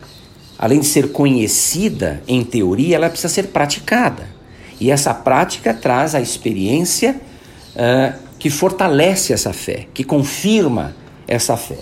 além 0.57 0.79
de 0.79 0.87
ser 0.87 1.11
conhecida 1.11 2.23
em 2.29 2.45
teoria, 2.45 2.95
ela 2.95 3.11
precisa 3.11 3.29
ser 3.29 3.49
praticada. 3.49 4.38
E 4.81 4.91
essa 4.91 5.13
prática 5.13 5.75
traz 5.75 6.15
a 6.15 6.21
experiência 6.21 7.21
uh, 7.75 8.19
que 8.39 8.49
fortalece 8.49 9.33
essa 9.33 9.53
fé, 9.53 9.87
que 9.93 10.05
confirma 10.05 10.95
essa 11.27 11.57
fé. 11.57 11.79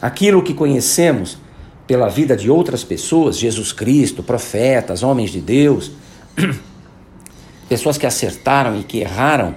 Aquilo 0.00 0.42
que 0.42 0.52
conhecemos 0.52 1.38
pela 1.86 2.08
vida 2.08 2.36
de 2.36 2.50
outras 2.50 2.84
pessoas, 2.84 3.38
Jesus 3.38 3.72
Cristo, 3.72 4.22
profetas, 4.22 5.02
homens 5.02 5.30
de 5.30 5.40
Deus, 5.40 5.92
pessoas 7.68 7.96
que 7.96 8.06
acertaram 8.06 8.78
e 8.78 8.84
que 8.84 8.98
erraram, 8.98 9.54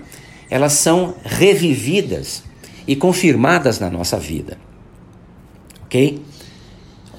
elas 0.50 0.74
são 0.74 1.16
revividas 1.24 2.44
e 2.88 2.96
confirmadas 2.96 3.80
na 3.80 3.90
nossa 3.90 4.18
vida. 4.18 4.58
Ok? 5.86 6.22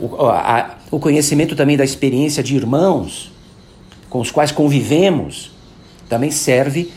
O, 0.00 0.26
a, 0.26 0.78
o 0.90 0.98
conhecimento 0.98 1.54
também 1.54 1.76
da 1.76 1.84
experiência 1.84 2.42
de 2.42 2.54
irmãos 2.56 3.32
com 4.08 4.20
os 4.20 4.30
quais 4.30 4.50
convivemos 4.52 5.50
também 6.08 6.30
serve 6.30 6.90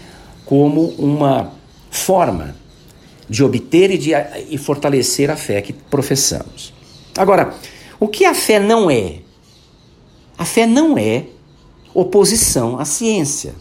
como 0.46 0.90
uma 0.98 1.54
forma 1.90 2.56
de 3.30 3.44
obter 3.44 3.92
e, 3.92 3.98
de, 3.98 4.12
e 4.50 4.58
fortalecer 4.58 5.30
a 5.30 5.36
fé 5.36 5.62
que 5.62 5.74
professamos. 5.74 6.74
Agora, 7.18 7.54
o 8.00 8.08
que 8.08 8.26
a 8.26 8.34
fé 8.34 8.60
não 8.60 8.90
é? 8.90 9.20
A 10.38 10.46
fé 10.46 10.66
não 10.66 10.98
é 10.98 11.26
oposição 11.94 12.80
à 12.80 12.86
ciência. 12.86 13.54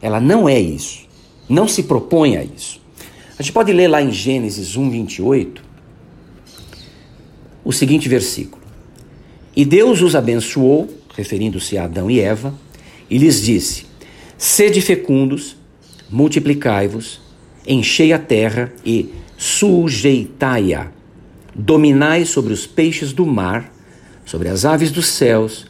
Ela 0.00 0.20
não 0.20 0.48
é 0.48 0.60
isso. 0.60 1.08
Não 1.48 1.66
se 1.66 1.82
propõe 1.84 2.36
a 2.36 2.44
isso. 2.44 2.80
A 3.38 3.42
gente 3.42 3.52
pode 3.52 3.72
ler 3.72 3.88
lá 3.88 4.00
em 4.00 4.12
Gênesis 4.12 4.76
1, 4.76 4.90
28, 4.90 5.62
o 7.64 7.72
seguinte 7.72 8.08
versículo: 8.08 8.62
E 9.56 9.64
Deus 9.64 10.02
os 10.02 10.14
abençoou, 10.14 10.88
referindo-se 11.16 11.76
a 11.76 11.84
Adão 11.84 12.10
e 12.10 12.20
Eva, 12.20 12.54
e 13.10 13.18
lhes 13.18 13.42
disse: 13.42 13.86
Sede 14.44 14.82
fecundos, 14.82 15.56
multiplicai-vos, 16.10 17.18
enchei 17.66 18.12
a 18.12 18.18
terra 18.18 18.70
e 18.84 19.08
sujeitai-a. 19.38 20.88
Dominai 21.54 22.26
sobre 22.26 22.52
os 22.52 22.66
peixes 22.66 23.14
do 23.14 23.24
mar, 23.24 23.72
sobre 24.26 24.50
as 24.50 24.66
aves 24.66 24.90
dos 24.90 25.06
céus, 25.06 25.64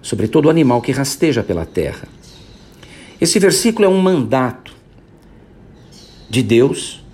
sobre 0.00 0.28
todo 0.28 0.48
animal 0.48 0.80
que 0.80 0.92
rasteja 0.92 1.42
pela 1.42 1.66
terra. 1.66 2.06
Esse 3.20 3.40
versículo 3.40 3.86
é 3.86 3.88
um 3.88 4.00
mandato 4.00 4.76
de 6.28 6.40
Deus 6.40 7.04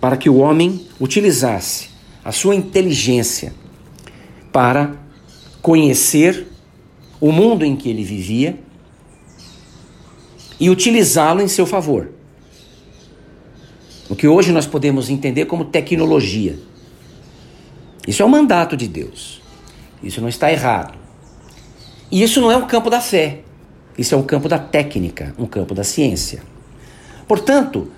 para 0.00 0.16
que 0.16 0.30
o 0.30 0.36
homem 0.36 0.86
utilizasse 1.00 1.88
a 2.24 2.30
sua 2.30 2.54
inteligência 2.54 3.52
para 4.52 4.94
conhecer 5.60 6.46
o 7.20 7.32
mundo 7.32 7.64
em 7.64 7.74
que 7.74 7.90
ele 7.90 8.04
vivia 8.04 8.67
e 10.60 10.68
utilizá-lo 10.70 11.40
em 11.40 11.48
seu 11.48 11.66
favor. 11.66 12.10
O 14.08 14.16
que 14.16 14.26
hoje 14.26 14.52
nós 14.52 14.66
podemos 14.66 15.10
entender 15.10 15.44
como 15.44 15.66
tecnologia. 15.66 16.58
Isso 18.06 18.22
é 18.22 18.24
o 18.24 18.28
mandato 18.28 18.76
de 18.76 18.88
Deus. 18.88 19.42
Isso 20.02 20.20
não 20.20 20.28
está 20.28 20.50
errado. 20.50 20.96
E 22.10 22.22
isso 22.22 22.40
não 22.40 22.50
é 22.50 22.56
um 22.56 22.66
campo 22.66 22.88
da 22.88 23.00
fé. 23.00 23.40
Isso 23.96 24.14
é 24.14 24.18
um 24.18 24.22
campo 24.22 24.48
da 24.48 24.58
técnica, 24.58 25.34
um 25.38 25.44
campo 25.44 25.74
da 25.74 25.84
ciência. 25.84 26.42
Portanto, 27.26 27.90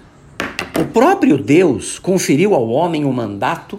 o 0.78 0.84
próprio 0.86 1.38
Deus 1.38 1.98
conferiu 1.98 2.54
ao 2.54 2.68
homem 2.68 3.04
o 3.04 3.12
mandato, 3.12 3.78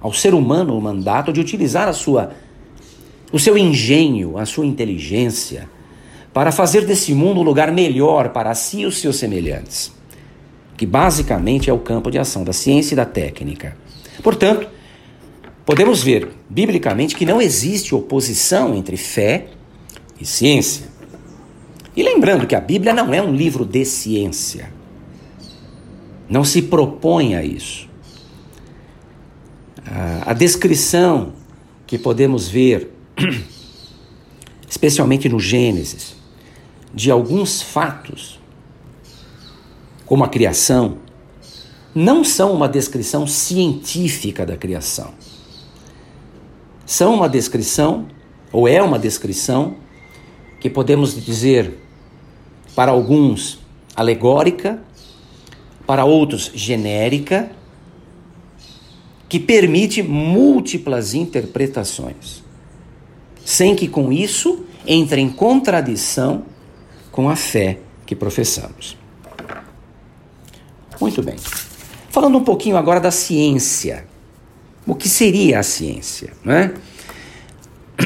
ao 0.00 0.12
ser 0.12 0.32
humano 0.32 0.76
o 0.76 0.80
mandato 0.80 1.32
de 1.32 1.40
utilizar 1.40 1.88
a 1.88 1.92
sua 1.92 2.32
o 3.32 3.40
seu 3.40 3.58
engenho, 3.58 4.38
a 4.38 4.46
sua 4.46 4.64
inteligência 4.64 5.68
para 6.36 6.52
fazer 6.52 6.84
desse 6.84 7.14
mundo 7.14 7.40
um 7.40 7.42
lugar 7.42 7.72
melhor 7.72 8.28
para 8.28 8.54
si 8.54 8.80
e 8.80 8.84
os 8.86 8.98
seus 8.98 9.16
semelhantes, 9.16 9.90
que 10.76 10.84
basicamente 10.84 11.70
é 11.70 11.72
o 11.72 11.78
campo 11.78 12.10
de 12.10 12.18
ação 12.18 12.44
da 12.44 12.52
ciência 12.52 12.92
e 12.92 12.96
da 12.96 13.06
técnica. 13.06 13.74
Portanto, 14.22 14.68
podemos 15.64 16.02
ver 16.02 16.28
biblicamente 16.46 17.16
que 17.16 17.24
não 17.24 17.40
existe 17.40 17.94
oposição 17.94 18.74
entre 18.74 18.98
fé 18.98 19.46
e 20.20 20.26
ciência. 20.26 20.88
E 21.96 22.02
lembrando 22.02 22.46
que 22.46 22.54
a 22.54 22.60
Bíblia 22.60 22.92
não 22.92 23.14
é 23.14 23.22
um 23.22 23.34
livro 23.34 23.64
de 23.64 23.86
ciência. 23.86 24.70
Não 26.28 26.44
se 26.44 26.60
propõe 26.60 27.34
a 27.34 27.42
isso. 27.42 27.88
A, 30.26 30.34
descrição 30.34 31.32
que 31.86 31.96
podemos 31.96 32.46
ver, 32.46 32.90
especialmente 34.68 35.30
no 35.30 35.40
Gênesis, 35.40 36.15
de 36.96 37.10
alguns 37.10 37.60
fatos, 37.60 38.40
como 40.06 40.24
a 40.24 40.28
criação, 40.28 40.96
não 41.94 42.24
são 42.24 42.54
uma 42.54 42.66
descrição 42.66 43.26
científica 43.26 44.46
da 44.46 44.56
criação. 44.56 45.12
São 46.86 47.12
uma 47.12 47.28
descrição, 47.28 48.06
ou 48.50 48.66
é 48.66 48.82
uma 48.82 48.98
descrição, 48.98 49.76
que 50.58 50.70
podemos 50.70 51.22
dizer 51.22 51.78
para 52.74 52.92
alguns 52.92 53.58
alegórica, 53.94 54.82
para 55.86 56.06
outros 56.06 56.50
genérica, 56.54 57.50
que 59.28 59.38
permite 59.38 60.02
múltiplas 60.02 61.12
interpretações, 61.12 62.42
sem 63.44 63.76
que 63.76 63.86
com 63.86 64.10
isso 64.10 64.64
entre 64.86 65.20
em 65.20 65.28
contradição 65.28 66.55
com 67.16 67.30
a 67.30 67.34
fé 67.34 67.78
que 68.04 68.14
professamos. 68.14 68.94
Muito 71.00 71.22
bem. 71.22 71.36
Falando 72.10 72.36
um 72.36 72.44
pouquinho 72.44 72.76
agora 72.76 73.00
da 73.00 73.10
ciência. 73.10 74.06
O 74.86 74.94
que 74.94 75.08
seria 75.08 75.58
a 75.58 75.62
ciência? 75.62 76.34
Né? 76.44 76.74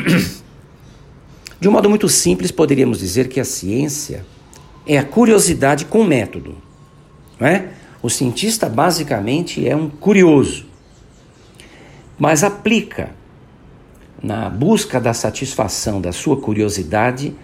De 1.61 1.68
um 1.68 1.72
modo 1.72 1.90
muito 1.90 2.08
simples, 2.08 2.52
poderíamos 2.52 3.00
dizer 3.00 3.28
que 3.28 3.40
a 3.40 3.44
ciência 3.44 4.24
é 4.87 4.96
a 4.96 5.04
curiosidade 5.04 5.87
com 5.87 6.04
método. 6.04 6.56
Não 7.38 7.48
é? 7.48 7.70
O 8.00 8.08
cientista 8.08 8.68
basicamente 8.68 9.68
é 9.68 9.74
um 9.74 9.90
curioso, 9.90 10.66
mas 12.16 12.44
aplica 12.44 13.11
na 14.22 14.48
busca 14.48 15.00
da 15.00 15.12
satisfação 15.12 16.00
da 16.00 16.12
sua 16.12 16.40
curiosidade 16.40 17.35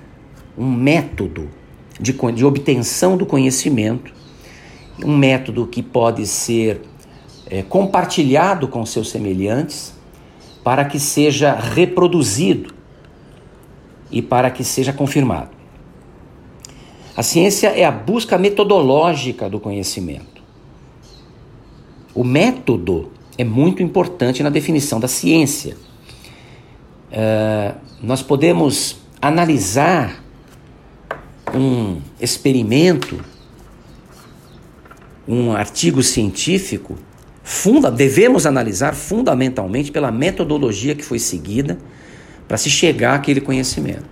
um 0.57 0.71
método 0.71 1.49
de, 2.01 2.13
de 2.13 2.45
obtenção 2.45 3.17
do 3.17 3.27
conhecimento, 3.27 4.13
um 5.05 5.17
método 5.17 5.67
que 5.67 5.83
pode 5.83 6.27
ser 6.27 6.81
é, 7.49 7.63
compartilhado 7.63 8.69
com 8.69 8.85
seus 8.85 9.11
semelhantes 9.11 9.95
para 10.65 10.85
que 10.85 10.99
seja 10.99 11.55
reproduzido 11.55 12.75
e 14.11 14.21
para 14.21 14.51
que 14.51 14.65
seja 14.65 14.93
confirmado. 14.93 15.51
A 17.17 17.23
ciência 17.23 17.69
é 17.69 17.85
a 17.85 17.91
busca 17.91 18.37
metodológica 18.37 19.49
do 19.49 19.59
conhecimento. 19.59 20.43
O 22.15 22.25
método 22.25 23.11
é 23.39 23.45
muito 23.45 23.83
importante 23.83 24.43
na 24.43 24.51
definição 24.51 24.99
da 24.99 25.09
ciência. 25.09 25.77
Uh, 27.11 27.75
nós 28.03 28.23
podemos 28.23 28.99
analisar 29.21 30.23
um 31.57 32.01
experimento, 32.21 33.21
um 35.27 35.53
artigo 35.53 36.03
científico, 36.03 36.97
funda, 37.43 37.91
devemos 37.91 38.47
analisar 38.47 38.95
fundamentalmente 38.95 39.91
pela 39.91 40.11
metodologia 40.11 40.95
que 40.95 41.05
foi 41.05 41.19
seguida 41.19 41.79
para 42.47 42.57
se 42.57 42.71
chegar 42.71 43.15
àquele 43.15 43.41
conhecimento. 43.41 44.05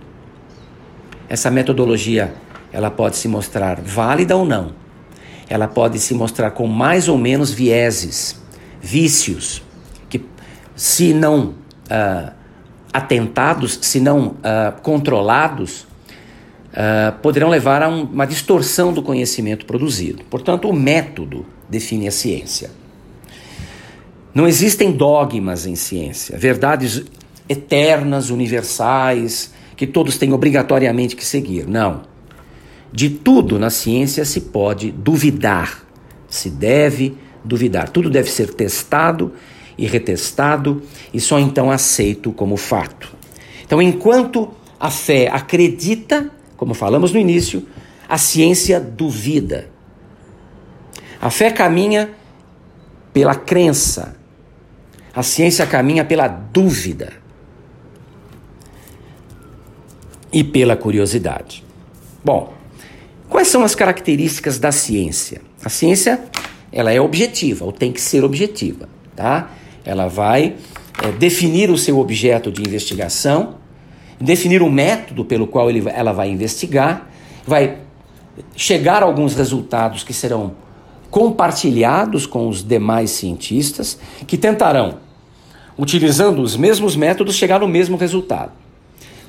Essa 1.27 1.49
metodologia 1.49 2.33
ela 2.71 2.91
pode 2.91 3.15
se 3.15 3.27
mostrar 3.27 3.79
válida 3.81 4.35
ou 4.35 4.45
não. 4.45 4.73
Ela 5.47 5.67
pode 5.67 5.99
se 5.99 6.13
mostrar 6.13 6.51
com 6.51 6.67
mais 6.67 7.07
ou 7.07 7.17
menos 7.17 7.51
vieses, 7.51 8.35
vícios, 8.81 9.61
que 10.09 10.25
se 10.75 11.13
não 11.13 11.49
uh, 11.49 12.31
atentados, 12.91 13.79
se 13.81 13.99
não 13.99 14.27
uh, 14.27 14.81
controlados, 14.81 15.87
uh, 16.75 17.17
poderão 17.19 17.49
levar 17.49 17.81
a 17.81 17.87
um, 17.87 18.03
uma 18.03 18.25
distorção 18.25 18.93
do 18.93 19.01
conhecimento 19.01 19.65
produzido. 19.65 20.23
Portanto, 20.29 20.69
o 20.69 20.73
método 20.73 21.45
define 21.69 22.07
a 22.07 22.11
ciência. 22.11 22.69
Não 24.33 24.47
existem 24.47 24.91
dogmas 24.91 25.65
em 25.65 25.75
ciência, 25.75 26.37
verdades 26.37 27.03
eternas, 27.47 28.29
universais, 28.29 29.53
que 29.77 29.87
todos 29.87 30.17
têm 30.17 30.33
obrigatoriamente 30.33 31.15
que 31.15 31.25
seguir. 31.25 31.65
Não. 31.65 32.01
De 32.91 33.09
tudo 33.09 33.57
na 33.57 33.69
ciência 33.69 34.25
se 34.25 34.41
pode 34.41 34.91
duvidar, 34.91 35.85
se 36.27 36.49
deve 36.49 37.17
duvidar. 37.43 37.89
Tudo 37.89 38.09
deve 38.09 38.29
ser 38.29 38.53
testado 38.53 39.33
e 39.77 39.85
retestado 39.85 40.81
e 41.13 41.19
só 41.19 41.39
então 41.39 41.71
aceito 41.71 42.31
como 42.31 42.57
fato. 42.57 43.15
Então, 43.65 43.81
enquanto 43.81 44.49
a 44.79 44.89
fé 44.89 45.29
acredita, 45.31 46.31
como 46.57 46.73
falamos 46.73 47.11
no 47.11 47.19
início, 47.19 47.67
a 48.07 48.17
ciência 48.17 48.79
duvida. 48.79 49.69
A 51.21 51.29
fé 51.29 51.51
caminha 51.51 52.11
pela 53.13 53.35
crença, 53.35 54.15
a 55.13 55.23
ciência 55.23 55.65
caminha 55.65 56.03
pela 56.03 56.27
dúvida 56.27 57.13
e 60.31 60.43
pela 60.43 60.75
curiosidade. 60.75 61.63
Bom, 62.23 62.53
Quais 63.29 63.47
são 63.47 63.63
as 63.63 63.75
características 63.75 64.59
da 64.59 64.71
ciência? 64.71 65.41
A 65.63 65.69
ciência, 65.69 66.23
ela 66.71 66.91
é 66.91 67.01
objetiva, 67.01 67.65
ou 67.65 67.71
tem 67.71 67.91
que 67.91 67.99
ser 67.99 68.23
objetiva, 68.23 68.87
tá? 69.15 69.51
Ela 69.83 70.07
vai 70.07 70.55
é, 71.03 71.11
definir 71.11 71.69
o 71.69 71.77
seu 71.77 71.99
objeto 71.99 72.51
de 72.51 72.61
investigação, 72.61 73.55
definir 74.19 74.61
o 74.61 74.69
método 74.69 75.25
pelo 75.25 75.47
qual 75.47 75.69
ele, 75.69 75.83
ela 75.89 76.11
vai 76.11 76.29
investigar, 76.29 77.09
vai 77.45 77.77
chegar 78.55 79.03
a 79.03 79.05
alguns 79.05 79.35
resultados 79.35 80.03
que 80.03 80.13
serão 80.13 80.53
compartilhados 81.09 82.25
com 82.25 82.47
os 82.47 82.61
demais 82.61 83.11
cientistas, 83.11 83.97
que 84.27 84.37
tentarão, 84.37 84.97
utilizando 85.77 86.41
os 86.41 86.57
mesmos 86.57 86.95
métodos, 86.95 87.35
chegar 87.35 87.59
no 87.59 87.67
mesmo 87.67 87.95
resultado. 87.95 88.51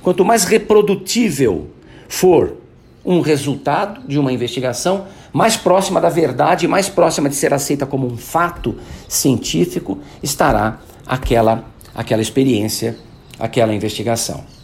Quanto 0.02 0.24
mais 0.24 0.44
reprodutível 0.44 1.68
for 2.08 2.56
um 3.04 3.20
resultado 3.20 4.06
de 4.06 4.18
uma 4.18 4.32
investigação 4.32 5.06
mais 5.32 5.56
próxima 5.56 6.00
da 6.00 6.08
verdade, 6.08 6.66
mais 6.66 6.88
próxima 6.88 7.28
de 7.28 7.36
ser 7.36 7.54
aceita 7.54 7.86
como 7.86 8.06
um 8.06 8.16
fato 8.16 8.74
científico, 9.08 9.98
estará 10.22 10.80
aquela, 11.06 11.64
aquela 11.94 12.22
experiência, 12.22 12.96
aquela 13.38 13.72
investigação. 13.72 14.55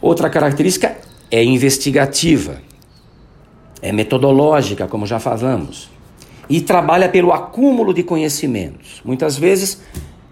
Outra 0.00 0.30
característica 0.30 0.96
é 1.30 1.44
investigativa, 1.44 2.62
é 3.82 3.92
metodológica, 3.92 4.86
como 4.86 5.06
já 5.06 5.18
falamos, 5.18 5.90
e 6.48 6.60
trabalha 6.60 7.08
pelo 7.08 7.32
acúmulo 7.32 7.92
de 7.92 8.02
conhecimentos. 8.02 9.02
Muitas 9.04 9.36
vezes, 9.36 9.82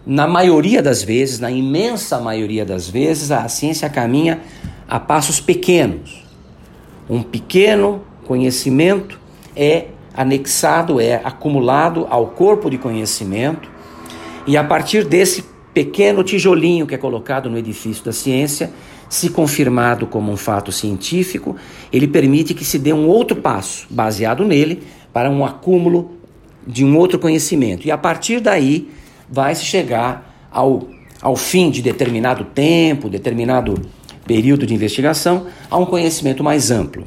na 0.06 0.26
maioria 0.26 0.82
das 0.82 1.02
vezes, 1.02 1.38
na 1.38 1.50
imensa 1.50 2.18
maioria 2.18 2.64
das 2.64 2.88
vezes, 2.88 3.30
a 3.30 3.46
ciência 3.48 3.90
caminha 3.90 4.40
a 4.88 4.98
passos 4.98 5.38
pequenos. 5.38 6.24
Um 7.08 7.22
pequeno 7.22 8.02
conhecimento 8.26 9.20
é 9.54 9.88
anexado, 10.14 10.98
é 11.00 11.20
acumulado 11.22 12.06
ao 12.10 12.28
corpo 12.28 12.70
de 12.70 12.78
conhecimento, 12.78 13.70
e 14.46 14.56
a 14.56 14.64
partir 14.64 15.04
desse 15.04 15.44
pequeno 15.74 16.24
tijolinho 16.24 16.86
que 16.86 16.94
é 16.94 16.98
colocado 16.98 17.48
no 17.50 17.58
edifício 17.58 18.04
da 18.04 18.12
ciência, 18.12 18.72
se 19.08 19.30
confirmado 19.30 20.06
como 20.06 20.30
um 20.30 20.36
fato 20.36 20.70
científico, 20.70 21.56
ele 21.92 22.06
permite 22.06 22.54
que 22.54 22.64
se 22.64 22.78
dê 22.78 22.92
um 22.92 23.06
outro 23.06 23.36
passo, 23.36 23.86
baseado 23.90 24.44
nele, 24.44 24.82
para 25.12 25.30
um 25.30 25.44
acúmulo 25.44 26.12
de 26.66 26.84
um 26.84 26.96
outro 26.96 27.18
conhecimento. 27.18 27.86
E 27.86 27.90
a 27.90 27.96
partir 27.96 28.40
daí 28.40 28.90
vai 29.30 29.54
se 29.54 29.64
chegar 29.64 30.48
ao, 30.50 30.88
ao 31.20 31.36
fim 31.36 31.70
de 31.70 31.80
determinado 31.80 32.44
tempo, 32.44 33.08
determinado 33.08 33.80
período 34.26 34.66
de 34.66 34.74
investigação, 34.74 35.46
a 35.70 35.78
um 35.78 35.86
conhecimento 35.86 36.44
mais 36.44 36.70
amplo. 36.70 37.06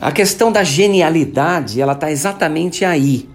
A 0.00 0.10
questão 0.10 0.50
da 0.50 0.64
genialidade, 0.64 1.80
ela 1.80 1.92
está 1.92 2.10
exatamente 2.10 2.84
aí. 2.84 3.28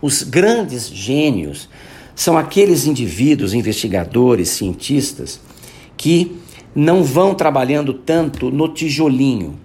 Os 0.00 0.22
grandes 0.22 0.88
gênios 0.88 1.68
são 2.14 2.36
aqueles 2.36 2.86
indivíduos, 2.86 3.54
investigadores, 3.54 4.48
cientistas, 4.50 5.40
que 5.98 6.40
não 6.74 7.02
vão 7.02 7.34
trabalhando 7.34 7.92
tanto 7.92 8.50
no 8.50 8.68
tijolinho. 8.68 9.58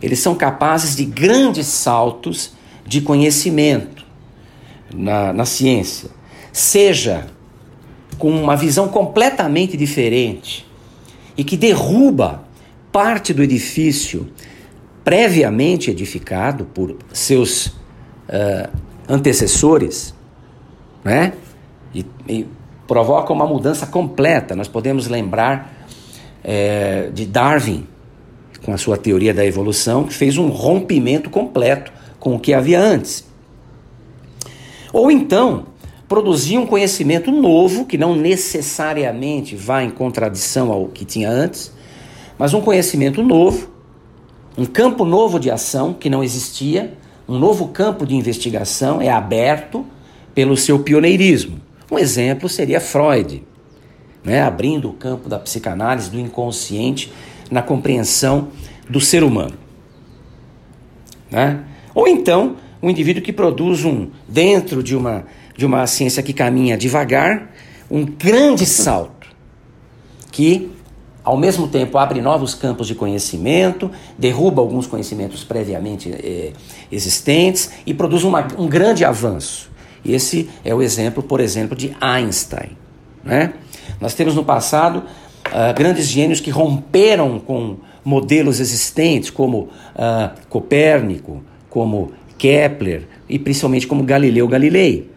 Eles 0.00 0.20
são 0.20 0.34
capazes 0.34 0.96
de 0.96 1.04
grandes 1.04 1.66
saltos 1.66 2.52
de 2.86 3.00
conhecimento 3.00 4.04
na, 4.94 5.32
na 5.32 5.44
ciência, 5.44 6.10
seja 6.52 7.26
com 8.18 8.30
uma 8.30 8.56
visão 8.56 8.88
completamente 8.88 9.76
diferente 9.76 10.66
e 11.36 11.42
que 11.42 11.56
derruba 11.56 12.44
parte 12.90 13.34
do 13.34 13.42
edifício 13.42 14.30
previamente 15.02 15.90
edificado 15.90 16.64
por 16.66 16.96
seus 17.12 17.66
uh, 17.66 18.70
antecessores, 19.08 20.14
né? 21.02 21.32
E, 21.94 22.06
e 22.28 22.46
provoca 22.86 23.32
uma 23.32 23.46
mudança 23.46 23.86
completa. 23.86 24.54
Nós 24.54 24.68
podemos 24.68 25.06
lembrar 25.08 25.86
é, 26.42 27.10
de 27.12 27.26
Darwin, 27.26 27.86
com 28.62 28.72
a 28.72 28.78
sua 28.78 28.96
teoria 28.96 29.34
da 29.34 29.44
evolução, 29.44 30.04
que 30.04 30.14
fez 30.14 30.38
um 30.38 30.48
rompimento 30.48 31.30
completo 31.30 31.92
com 32.20 32.36
o 32.36 32.38
que 32.38 32.54
havia 32.54 32.80
antes. 32.80 33.26
Ou 34.92 35.10
então, 35.10 35.66
produzir 36.06 36.58
um 36.58 36.66
conhecimento 36.66 37.32
novo, 37.32 37.86
que 37.86 37.96
não 37.96 38.14
necessariamente 38.14 39.56
vai 39.56 39.84
em 39.86 39.90
contradição 39.90 40.70
ao 40.70 40.88
que 40.88 41.06
tinha 41.06 41.30
antes, 41.30 41.72
mas 42.38 42.52
um 42.52 42.60
conhecimento 42.60 43.22
novo, 43.22 43.70
um 44.58 44.66
campo 44.66 45.06
novo 45.06 45.40
de 45.40 45.50
ação 45.50 45.94
que 45.94 46.10
não 46.10 46.22
existia, 46.22 46.92
um 47.26 47.38
novo 47.38 47.68
campo 47.68 48.04
de 48.04 48.14
investigação 48.14 49.00
é 49.00 49.08
aberto 49.08 49.86
pelo 50.34 50.54
seu 50.54 50.80
pioneirismo. 50.80 51.61
Um 51.92 51.98
exemplo 51.98 52.48
seria 52.48 52.80
Freud, 52.80 53.44
né, 54.24 54.40
abrindo 54.40 54.88
o 54.88 54.94
campo 54.94 55.28
da 55.28 55.38
psicanálise 55.38 56.08
do 56.08 56.18
inconsciente 56.18 57.12
na 57.50 57.60
compreensão 57.60 58.48
do 58.88 58.98
ser 58.98 59.22
humano. 59.22 59.52
Né? 61.30 61.62
Ou 61.94 62.08
então, 62.08 62.56
um 62.82 62.88
indivíduo 62.88 63.22
que 63.22 63.30
produz 63.30 63.84
um, 63.84 64.08
dentro 64.26 64.82
de 64.82 64.96
uma, 64.96 65.26
de 65.54 65.66
uma 65.66 65.86
ciência 65.86 66.22
que 66.22 66.32
caminha 66.32 66.78
devagar, 66.78 67.52
um 67.90 68.06
grande 68.06 68.64
salto, 68.64 69.28
que 70.30 70.70
ao 71.22 71.36
mesmo 71.36 71.68
tempo 71.68 71.98
abre 71.98 72.22
novos 72.22 72.54
campos 72.54 72.86
de 72.86 72.94
conhecimento, 72.94 73.90
derruba 74.16 74.62
alguns 74.62 74.86
conhecimentos 74.86 75.44
previamente 75.44 76.10
eh, 76.10 76.52
existentes 76.90 77.70
e 77.84 77.92
produz 77.92 78.24
uma, 78.24 78.48
um 78.56 78.66
grande 78.66 79.04
avanço. 79.04 79.71
Esse 80.04 80.50
é 80.64 80.74
o 80.74 80.82
exemplo, 80.82 81.22
por 81.22 81.40
exemplo, 81.40 81.76
de 81.76 81.96
Einstein. 82.00 82.76
Né? 83.24 83.52
Nós 84.00 84.14
temos 84.14 84.34
no 84.34 84.44
passado 84.44 85.04
uh, 85.46 85.74
grandes 85.76 86.06
gênios 86.06 86.40
que 86.40 86.50
romperam 86.50 87.38
com 87.38 87.76
modelos 88.04 88.58
existentes, 88.58 89.30
como 89.30 89.68
uh, 89.94 90.30
Copérnico, 90.48 91.42
como 91.70 92.12
Kepler 92.36 93.06
e 93.28 93.38
principalmente 93.38 93.86
como 93.86 94.02
Galileu 94.02 94.48
Galilei. 94.48 95.10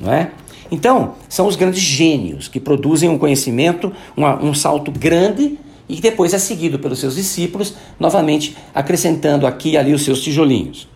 Não 0.00 0.12
é? 0.12 0.30
Então, 0.70 1.14
são 1.28 1.46
os 1.46 1.56
grandes 1.56 1.80
gênios 1.80 2.48
que 2.48 2.60
produzem 2.60 3.08
um 3.08 3.18
conhecimento, 3.18 3.92
uma, 4.16 4.42
um 4.42 4.54
salto 4.54 4.90
grande 4.90 5.58
e 5.88 6.00
depois 6.00 6.34
é 6.34 6.38
seguido 6.38 6.78
pelos 6.78 6.98
seus 6.98 7.14
discípulos, 7.14 7.74
novamente 7.98 8.56
acrescentando 8.74 9.46
aqui 9.46 9.70
e 9.70 9.76
ali 9.76 9.94
os 9.94 10.02
seus 10.02 10.20
tijolinhos. 10.22 10.88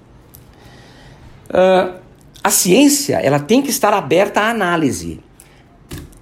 Uh, 1.48 1.99
a 2.42 2.50
ciência 2.50 3.16
ela 3.16 3.38
tem 3.38 3.60
que 3.62 3.70
estar 3.70 3.92
aberta 3.92 4.40
à 4.40 4.50
análise. 4.50 5.20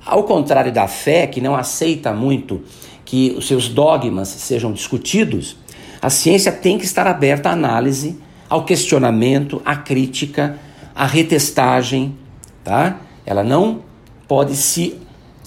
Ao 0.05 0.25
contrário 0.25 0.73
da 0.73 0.89
fé, 0.89 1.27
que 1.27 1.41
não 1.41 1.55
aceita 1.55 2.13
muito 2.13 2.63
que 3.05 3.35
os 3.37 3.47
seus 3.47 3.69
dogmas 3.69 4.29
sejam 4.29 4.73
discutidos, 4.73 5.57
a 6.01 6.11
ciência 6.11 6.53
tem 6.53 6.79
que 6.79 6.85
estar 6.85 7.07
aberta 7.07 7.51
à 7.51 7.53
análise, 7.53 8.17
ao 8.49 8.65
questionamento, 8.65 9.61
à 9.65 9.77
crítica, 9.77 10.59
à 10.95 11.07
retestagem, 11.07 12.17
tá? 12.65 13.01
Ela 13.25 13.45
não 13.45 13.83
pode 14.27 14.57
se 14.57 14.99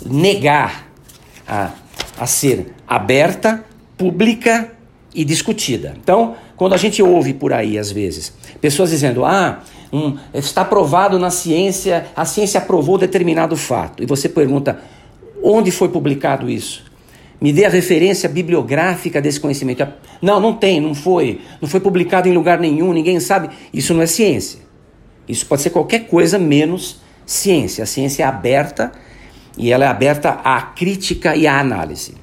negar 0.06 0.88
a, 1.48 1.72
a 2.18 2.26
ser 2.26 2.74
aberta, 2.88 3.64
pública 3.98 4.72
e 5.14 5.24
discutida. 5.24 5.96
Então, 6.02 6.36
quando 6.56 6.74
a 6.74 6.78
gente 6.78 7.02
ouve 7.02 7.34
por 7.34 7.54
aí, 7.54 7.78
às 7.78 7.92
vezes, 7.92 8.34
pessoas 8.60 8.90
dizendo: 8.90 9.26
ah, 9.26 9.62
um, 9.92 10.18
está 10.34 10.64
provado 10.64 11.20
na 11.20 11.30
ciência, 11.30 12.08
a 12.16 12.26
ciência 12.26 12.60
aprovou 12.60 12.98
determinado 12.98 13.58
fato, 13.58 14.02
e 14.02 14.06
você 14.06 14.30
pergunta: 14.30 14.80
onde 15.44 15.72
foi 15.72 15.90
publicado 15.90 16.50
isso? 16.50 16.92
Me 17.42 17.52
dê 17.52 17.66
a 17.66 17.70
referência 17.70 18.30
bibliográfica 18.30 19.20
desse 19.20 19.40
conhecimento. 19.40 19.88
Não, 20.22 20.40
não 20.40 20.54
tem, 20.54 20.80
não 20.80 20.94
foi. 20.94 21.42
Não 21.60 21.68
foi 21.68 21.80
publicado 21.80 22.30
em 22.30 22.34
lugar 22.34 22.60
nenhum, 22.60 22.94
ninguém 22.94 23.20
sabe. 23.20 23.50
Isso 23.74 23.96
não 23.96 24.04
é 24.04 24.06
ciência. 24.06 24.60
Isso 25.28 25.48
pode 25.48 25.64
ser 25.64 25.72
qualquer 25.72 26.06
coisa 26.06 26.38
menos 26.38 27.02
ciência. 27.26 27.84
A 27.84 27.88
ciência 27.88 28.22
é 28.22 28.28
aberta 28.28 28.92
e 29.58 29.72
ela 29.72 29.86
é 29.86 29.88
aberta 29.88 30.30
à 30.44 30.62
crítica 30.62 31.36
e 31.36 31.48
à 31.48 31.60
análise. 31.60 32.14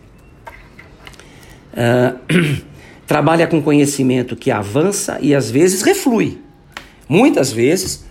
Uh, 1.72 2.62
trabalha 3.04 3.48
com 3.48 3.60
conhecimento 3.60 4.36
que 4.36 4.52
avança 4.52 5.18
e 5.20 5.34
às 5.34 5.50
vezes 5.50 5.82
reflui. 5.82 6.38
Muitas 7.08 7.50
vezes, 7.50 8.04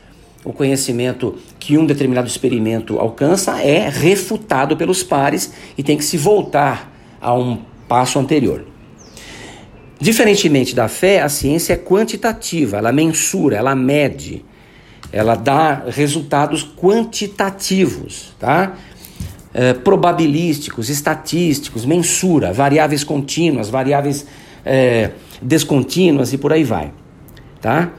o 0.43 0.51
conhecimento 0.51 1.37
que 1.59 1.77
um 1.77 1.85
determinado 1.85 2.27
experimento 2.27 2.99
alcança 2.99 3.61
é 3.61 3.89
refutado 3.89 4.75
pelos 4.75 5.03
pares 5.03 5.53
e 5.77 5.83
tem 5.83 5.97
que 5.97 6.03
se 6.03 6.17
voltar 6.17 6.91
a 7.21 7.33
um 7.33 7.59
passo 7.87 8.17
anterior. 8.17 8.65
Diferentemente 9.99 10.75
da 10.75 10.87
fé, 10.87 11.21
a 11.21 11.29
ciência 11.29 11.73
é 11.73 11.77
quantitativa, 11.77 12.77
ela 12.77 12.91
mensura, 12.91 13.57
ela 13.57 13.75
mede, 13.75 14.45
ela 15.11 15.35
dá 15.35 15.83
resultados 15.87 16.63
quantitativos, 16.77 18.33
tá? 18.39 18.75
É, 19.53 19.73
probabilísticos, 19.73 20.89
estatísticos, 20.89 21.83
mensura, 21.83 22.53
variáveis 22.53 23.03
contínuas, 23.03 23.69
variáveis 23.69 24.27
é, 24.63 25.11
descontínuas 25.41 26.31
e 26.31 26.37
por 26.37 26.53
aí 26.53 26.63
vai, 26.63 26.91
tá? 27.59 27.91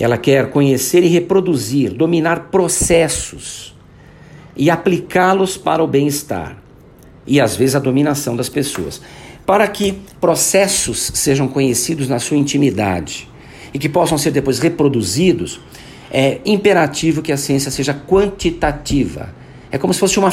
Ela 0.00 0.16
quer 0.16 0.50
conhecer 0.50 1.04
e 1.04 1.08
reproduzir, 1.08 1.92
dominar 1.92 2.48
processos 2.50 3.76
e 4.56 4.70
aplicá-los 4.70 5.56
para 5.58 5.84
o 5.84 5.86
bem-estar 5.86 6.56
e 7.26 7.40
às 7.40 7.54
vezes 7.54 7.76
a 7.76 7.78
dominação 7.78 8.34
das 8.34 8.48
pessoas. 8.48 9.00
Para 9.46 9.68
que 9.68 9.92
processos 10.20 11.12
sejam 11.14 11.46
conhecidos 11.46 12.08
na 12.08 12.18
sua 12.18 12.36
intimidade 12.36 13.28
e 13.72 13.78
que 13.78 13.88
possam 13.88 14.18
ser 14.18 14.30
depois 14.30 14.58
reproduzidos, 14.58 15.60
é 16.10 16.40
imperativo 16.44 17.22
que 17.22 17.30
a 17.30 17.36
ciência 17.36 17.70
seja 17.70 17.94
quantitativa. 17.94 19.32
É 19.70 19.78
como 19.78 19.94
se 19.94 20.00
fosse 20.00 20.18
uma, 20.18 20.32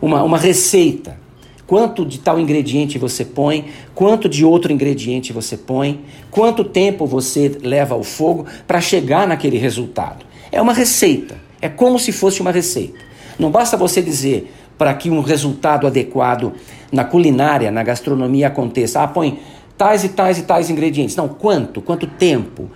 uma, 0.00 0.22
uma 0.22 0.38
receita. 0.38 1.18
Quanto 1.66 2.04
de 2.04 2.18
tal 2.18 2.38
ingrediente 2.38 2.98
você 2.98 3.24
põe, 3.24 3.66
quanto 3.94 4.28
de 4.28 4.44
outro 4.44 4.72
ingrediente 4.72 5.32
você 5.32 5.56
põe, 5.56 6.04
quanto 6.30 6.64
tempo 6.64 7.06
você 7.06 7.56
leva 7.62 7.94
ao 7.94 8.02
fogo 8.02 8.46
para 8.66 8.80
chegar 8.80 9.26
naquele 9.26 9.58
resultado. 9.58 10.26
É 10.50 10.60
uma 10.60 10.72
receita. 10.72 11.36
É 11.60 11.68
como 11.68 11.98
se 11.98 12.12
fosse 12.12 12.40
uma 12.40 12.50
receita. 12.50 12.98
Não 13.38 13.50
basta 13.50 13.76
você 13.76 14.02
dizer 14.02 14.52
para 14.76 14.92
que 14.94 15.08
um 15.08 15.20
resultado 15.20 15.86
adequado 15.86 16.52
na 16.90 17.04
culinária, 17.04 17.70
na 17.70 17.82
gastronomia 17.82 18.48
aconteça. 18.48 19.00
Ah, 19.00 19.06
põe 19.06 19.38
tais 19.78 20.04
e 20.04 20.08
tais 20.10 20.38
e 20.38 20.42
tais 20.42 20.68
ingredientes. 20.68 21.16
Não, 21.16 21.28
quanto? 21.28 21.80
Quanto 21.80 22.06
tempo? 22.06 22.68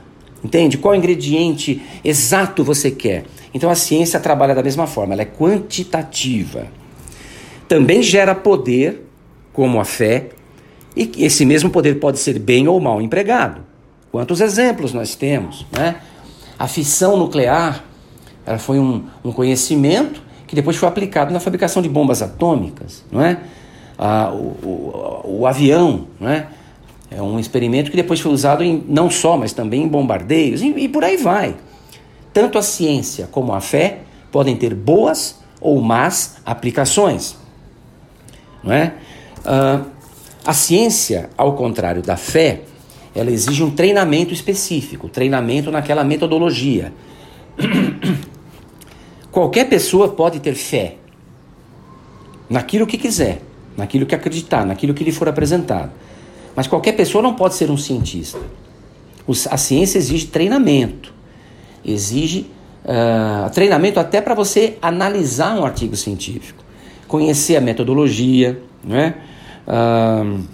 Entende? 0.43 0.79
Qual 0.79 0.95
ingrediente 0.95 1.83
exato 2.05 2.63
você 2.63 2.91
quer? 2.91 3.25
Então 3.53 3.69
a 3.69 3.75
ciência 3.75 4.21
trabalha 4.21 4.55
da 4.55 4.63
mesma 4.63 4.87
forma, 4.87 5.15
ela 5.15 5.23
é 5.23 5.27
quantitativa. 5.27 6.69
Também 7.69 8.03
gera 8.03 8.35
poder, 8.35 9.07
como 9.53 9.81
a 9.81 9.85
fé, 9.85 10.31
e 10.97 11.11
esse 11.19 11.45
mesmo 11.45 11.71
poder 11.71 11.99
pode 12.01 12.19
ser 12.19 12.39
bem 12.39 12.69
ou 12.69 12.81
mal 12.81 13.03
empregado. 13.03 13.63
Quantos 14.11 14.41
exemplos 14.41 14.93
nós 14.93 15.15
temos, 15.15 15.67
né? 15.73 15.97
A 16.59 16.67
fissão 16.67 17.17
nuclear 17.17 17.85
ela 18.47 18.59
foi 18.59 18.79
um, 18.79 19.05
um 19.25 19.33
conhecimento 19.33 20.23
que 20.47 20.55
depois 20.55 20.77
foi 20.77 20.89
aplicado 20.89 21.33
na 21.33 21.41
fabricação 21.41 21.83
de 21.83 21.89
bombas 21.89 22.23
atômicas, 22.23 23.05
não 23.11 23.21
é? 23.21 23.41
Ah, 23.99 24.31
o, 24.33 24.37
o, 24.63 25.39
o, 25.41 25.47
avião, 25.47 26.07
não 26.21 26.29
é? 26.29 26.47
É 27.11 27.21
um 27.21 27.39
experimento 27.39 27.91
que 27.91 27.97
depois 27.97 28.21
foi 28.21 28.33
usado 28.33 28.63
em, 28.63 28.85
não 28.89 29.11
só, 29.11 29.37
mas 29.37 29.53
também 29.53 29.83
em 29.83 29.89
bombardeios 29.89 30.63
e, 30.63 30.69
e 30.69 30.89
por 30.89 31.03
aí 31.03 31.17
vai. 31.17 31.57
Tanto 32.33 32.59
a 32.59 32.63
ciência 32.63 33.29
como 33.31 33.53
a 33.53 33.61
fé 33.61 34.01
podem 34.31 34.55
ter 34.55 34.75
boas 34.75 35.41
ou 35.61 35.81
más 35.81 36.37
aplicações, 36.45 37.37
não 38.67 38.73
é? 38.75 38.95
Ah, 39.45 39.85
a 40.45 40.53
ciência, 40.53 41.31
ao 41.37 41.55
contrário 41.55 42.03
da 42.03 42.17
fé, 42.17 42.63
ela 43.15 43.31
exige 43.31 43.63
um 43.63 43.71
treinamento 43.71 44.35
específico, 44.35 45.09
treinamento 45.09 45.71
naquela 45.71 46.05
metodologia. 46.05 46.93
Qualquer 49.33 49.69
pessoa 49.69 50.09
pode 50.09 50.41
ter 50.41 50.55
fé 50.55 50.97
naquilo 52.49 52.87
que 52.87 52.99
quiser, 52.99 53.43
naquilo 53.77 54.07
que 54.07 54.15
acreditar, 54.15 54.65
naquilo 54.67 54.95
que 54.95 55.05
lhe 55.05 55.13
for 55.13 55.29
apresentado. 55.29 55.91
Mas 56.55 56.67
qualquer 56.67 56.93
pessoa 56.93 57.21
não 57.21 57.35
pode 57.35 57.55
ser 57.55 57.71
um 57.71 57.77
cientista. 57.77 58.39
A 59.51 59.57
ciência 59.59 59.99
exige 59.99 60.27
treinamento, 60.27 61.13
exige 61.85 62.51
uh, 62.85 63.51
treinamento 63.51 64.01
até 64.01 64.23
para 64.23 64.35
você 64.35 64.79
analisar 64.81 65.59
um 65.59 65.65
artigo 65.67 65.97
científico, 65.97 66.65
conhecer 67.07 67.57
a 67.57 67.61
metodologia, 67.61 68.61
né? 68.85 69.17
Uh, 69.67 70.45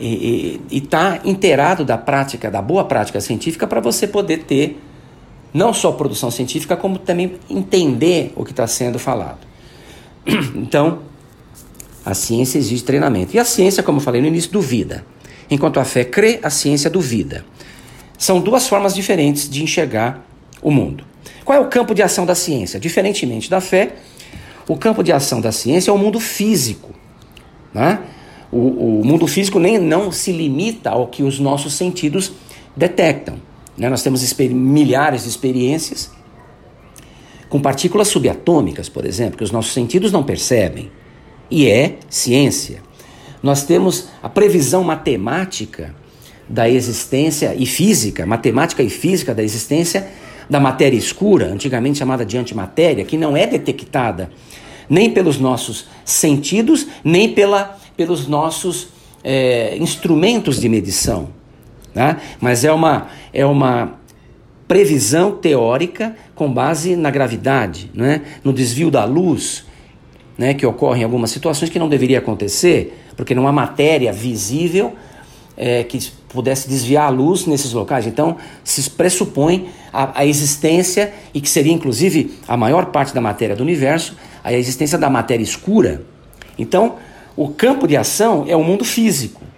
e 0.00 0.60
estar 0.70 1.18
tá 1.18 1.28
inteirado 1.28 1.84
da 1.84 1.98
prática, 1.98 2.50
da 2.50 2.62
boa 2.62 2.84
prática 2.84 3.20
científica 3.20 3.66
para 3.66 3.80
você 3.80 4.06
poder 4.06 4.44
ter 4.44 4.80
não 5.52 5.72
só 5.72 5.92
produção 5.92 6.30
científica, 6.30 6.76
como 6.76 6.98
também 6.98 7.34
entender 7.50 8.32
o 8.36 8.44
que 8.44 8.52
está 8.52 8.66
sendo 8.66 8.98
falado. 8.98 9.46
Então, 10.54 11.00
a 12.04 12.14
ciência 12.14 12.58
exige 12.58 12.82
treinamento. 12.82 13.34
E 13.34 13.38
a 13.38 13.44
ciência, 13.44 13.82
como 13.82 13.98
eu 13.98 14.02
falei 14.02 14.20
no 14.20 14.26
início, 14.26 14.50
duvida. 14.50 15.04
Enquanto 15.50 15.80
a 15.80 15.84
fé 15.84 16.04
crê, 16.04 16.38
a 16.42 16.50
ciência 16.50 16.88
duvida. 16.88 17.44
São 18.16 18.40
duas 18.40 18.66
formas 18.66 18.94
diferentes 18.94 19.48
de 19.48 19.62
enxergar 19.62 20.24
o 20.62 20.70
mundo. 20.70 21.04
Qual 21.44 21.56
é 21.56 21.60
o 21.60 21.68
campo 21.68 21.94
de 21.94 22.02
ação 22.02 22.26
da 22.26 22.34
ciência? 22.34 22.78
Diferentemente 22.78 23.48
da 23.48 23.60
fé, 23.60 23.96
o 24.68 24.76
campo 24.76 25.02
de 25.02 25.10
ação 25.10 25.40
da 25.40 25.50
ciência 25.50 25.90
é 25.90 25.94
o 25.94 25.98
mundo 25.98 26.20
físico. 26.20 26.90
Né? 27.72 27.98
O, 28.52 29.00
o 29.00 29.04
mundo 29.04 29.26
físico 29.26 29.58
nem 29.58 29.78
não 29.78 30.12
se 30.12 30.30
limita 30.30 30.90
ao 30.90 31.06
que 31.06 31.22
os 31.22 31.40
nossos 31.40 31.72
sentidos 31.72 32.32
detectam. 32.76 33.36
Né? 33.76 33.88
Nós 33.88 34.02
temos 34.02 34.22
milhares 34.50 35.22
de 35.22 35.28
experiências 35.30 36.10
com 37.48 37.60
partículas 37.60 38.08
subatômicas, 38.08 38.88
por 38.88 39.06
exemplo, 39.06 39.38
que 39.38 39.44
os 39.44 39.50
nossos 39.50 39.72
sentidos 39.72 40.12
não 40.12 40.22
percebem. 40.22 40.90
E 41.50 41.66
é 41.66 41.96
ciência. 42.10 42.82
Nós 43.42 43.64
temos 43.64 44.08
a 44.22 44.28
previsão 44.28 44.84
matemática 44.84 45.94
da 46.46 46.68
existência 46.68 47.54
e 47.56 47.64
física, 47.64 48.26
matemática 48.26 48.82
e 48.82 48.90
física 48.90 49.34
da 49.34 49.42
existência 49.42 50.08
da 50.48 50.58
matéria 50.58 50.96
escura, 50.96 51.46
antigamente 51.46 51.98
chamada 51.98 52.24
de 52.24 52.36
antimatéria, 52.38 53.04
que 53.04 53.16
não 53.16 53.36
é 53.36 53.46
detectada 53.46 54.30
nem 54.88 55.10
pelos 55.10 55.38
nossos 55.38 55.86
sentidos, 56.04 56.86
nem 57.04 57.32
pela, 57.32 57.78
pelos 57.96 58.26
nossos 58.26 58.88
é, 59.22 59.76
instrumentos 59.76 60.58
de 60.60 60.68
medição. 60.68 61.28
Né? 61.94 62.16
Mas 62.40 62.64
é 62.64 62.72
uma, 62.72 63.08
é 63.32 63.44
uma 63.44 63.98
previsão 64.66 65.32
teórica 65.32 66.16
com 66.34 66.50
base 66.50 66.96
na 66.96 67.10
gravidade, 67.10 67.90
né? 67.94 68.22
no 68.42 68.52
desvio 68.52 68.90
da 68.90 69.04
luz, 69.04 69.66
né? 70.38 70.54
que 70.54 70.64
ocorre 70.64 71.00
em 71.00 71.04
algumas 71.04 71.30
situações 71.30 71.70
que 71.70 71.78
não 71.78 71.88
deveria 71.88 72.18
acontecer, 72.18 72.98
porque 73.16 73.34
não 73.34 73.46
há 73.46 73.52
matéria 73.52 74.12
visível 74.12 74.94
é, 75.58 75.82
que 75.82 75.98
pudesse 76.28 76.68
desviar 76.68 77.06
a 77.06 77.10
luz 77.10 77.44
nesses 77.44 77.72
locais. 77.72 78.06
Então, 78.06 78.36
se 78.62 78.88
pressupõe 78.90 79.68
a, 79.92 80.20
a, 80.20 80.24
existência, 80.24 81.12
e 81.34 81.40
que 81.40 81.50
seria 81.50 81.72
inclusive 81.72 82.38
a 82.46 82.56
maior 82.56 82.86
parte 82.86 83.12
da 83.12 83.20
matéria 83.20 83.56
do 83.56 83.62
universo, 83.62 84.16
a 84.44 84.52
existência 84.52 84.96
da 84.96 85.10
matéria 85.10 85.42
escura. 85.42 86.02
Então, 86.56 86.94
o 87.36 87.48
campo 87.48 87.88
de 87.88 87.96
ação 87.96 88.44
é 88.48 88.56
o 88.56 88.62
mundo 88.62 88.84
físico 88.84 89.48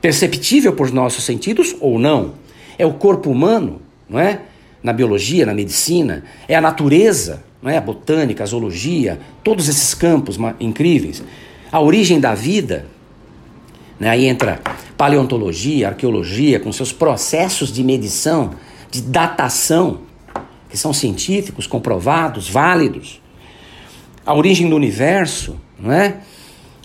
perceptível 0.00 0.72
por 0.72 0.90
nossos 0.92 1.24
sentidos 1.24 1.74
ou 1.80 1.98
não. 1.98 2.34
É 2.78 2.86
o 2.86 2.94
corpo 2.94 3.30
humano, 3.30 3.82
não 4.08 4.18
é? 4.18 4.40
Na 4.82 4.92
biologia, 4.92 5.44
na 5.44 5.54
medicina, 5.54 6.24
é 6.46 6.54
a 6.54 6.60
natureza, 6.60 7.42
não 7.60 7.70
é? 7.70 7.76
A 7.76 7.80
botânica, 7.80 8.44
a 8.44 8.46
zoologia, 8.46 9.18
todos 9.42 9.68
esses 9.68 9.92
campos 9.94 10.38
incríveis. 10.60 11.22
A 11.70 11.80
origem 11.80 12.20
da 12.20 12.34
vida, 12.34 12.86
né? 13.98 14.08
aí 14.08 14.26
entra 14.26 14.60
paleontologia, 14.96 15.88
arqueologia, 15.88 16.60
com 16.60 16.72
seus 16.72 16.92
processos 16.92 17.72
de 17.72 17.82
medição, 17.82 18.54
de 18.90 19.02
datação, 19.02 20.00
que 20.68 20.76
são 20.76 20.92
científicos, 20.92 21.66
comprovados, 21.66 22.48
válidos. 22.48 23.20
A 24.24 24.34
origem 24.34 24.68
do 24.68 24.76
universo, 24.76 25.56
não 25.78 25.92
é? 25.92 26.18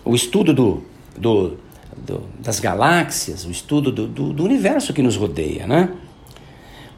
O 0.05 0.15
estudo 0.15 0.53
do, 0.53 0.83
do, 1.17 1.57
do, 1.97 2.23
das 2.39 2.59
galáxias, 2.59 3.45
o 3.45 3.51
estudo 3.51 3.91
do, 3.91 4.07
do, 4.07 4.33
do, 4.33 4.43
universo 4.43 4.93
que 4.93 5.01
nos 5.01 5.15
rodeia, 5.15 5.67
né? 5.67 5.89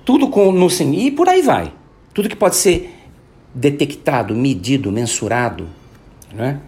Tudo 0.04 0.30
com 0.30 0.52
no 0.52 0.68
e 0.68 1.12
por 1.12 1.28
aí 1.28 1.42
vai. 1.42 1.72
Tudo 2.14 2.30
que 2.30 2.36
pode 2.36 2.56
ser 2.56 2.94
detectado, 3.54 4.36
medido, 4.36 4.92
mensurado, 4.92 5.68
né? 6.34 6.60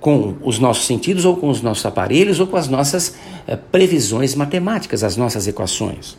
Com 0.00 0.36
os 0.42 0.58
nossos 0.58 0.86
sentidos 0.86 1.24
ou 1.24 1.36
com 1.36 1.48
os 1.48 1.62
nossos 1.62 1.84
aparelhos 1.86 2.38
ou 2.40 2.46
com 2.46 2.56
as 2.56 2.68
nossas 2.68 3.16
eh, 3.46 3.56
previsões 3.56 4.34
matemáticas, 4.34 5.02
as 5.02 5.16
nossas 5.16 5.46
equações. 5.46 6.16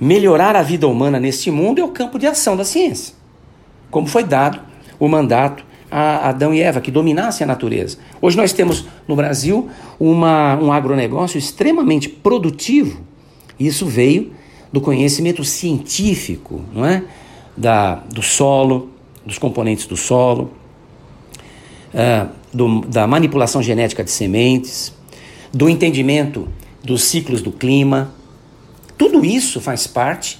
Melhorar 0.00 0.54
a 0.56 0.62
vida 0.62 0.86
humana 0.86 1.18
neste 1.18 1.50
mundo 1.50 1.80
é 1.80 1.84
o 1.84 1.88
campo 1.88 2.18
de 2.18 2.26
ação 2.26 2.56
da 2.56 2.64
ciência, 2.64 3.14
como 3.90 4.06
foi 4.06 4.24
dado 4.24 4.60
o 4.98 5.08
mandato 5.08 5.64
a 5.90 6.28
Adão 6.28 6.52
e 6.52 6.60
Eva, 6.60 6.80
que 6.80 6.90
dominassem 6.90 7.44
a 7.44 7.48
natureza. 7.48 7.98
Hoje 8.20 8.36
nós 8.36 8.52
temos 8.52 8.84
no 9.06 9.16
Brasil 9.16 9.70
uma, 9.98 10.56
um 10.56 10.70
agronegócio 10.70 11.38
extremamente 11.38 12.08
produtivo. 12.08 13.00
Isso 13.58 13.86
veio 13.86 14.32
do 14.72 14.80
conhecimento 14.80 15.42
científico, 15.44 16.62
não 16.72 16.84
é? 16.84 17.02
Da, 17.56 17.96
do 18.12 18.22
solo, 18.22 18.90
dos 19.24 19.38
componentes 19.38 19.86
do 19.86 19.96
solo, 19.96 20.52
uh, 21.94 22.28
do, 22.52 22.80
da 22.82 23.06
manipulação 23.06 23.62
genética 23.62 24.02
de 24.02 24.10
sementes, 24.10 24.92
do 25.52 25.68
entendimento 25.68 26.48
dos 26.82 27.04
ciclos 27.04 27.42
do 27.42 27.52
clima. 27.52 28.12
Tudo 28.96 29.24
isso 29.24 29.60
faz 29.60 29.86
parte 29.86 30.38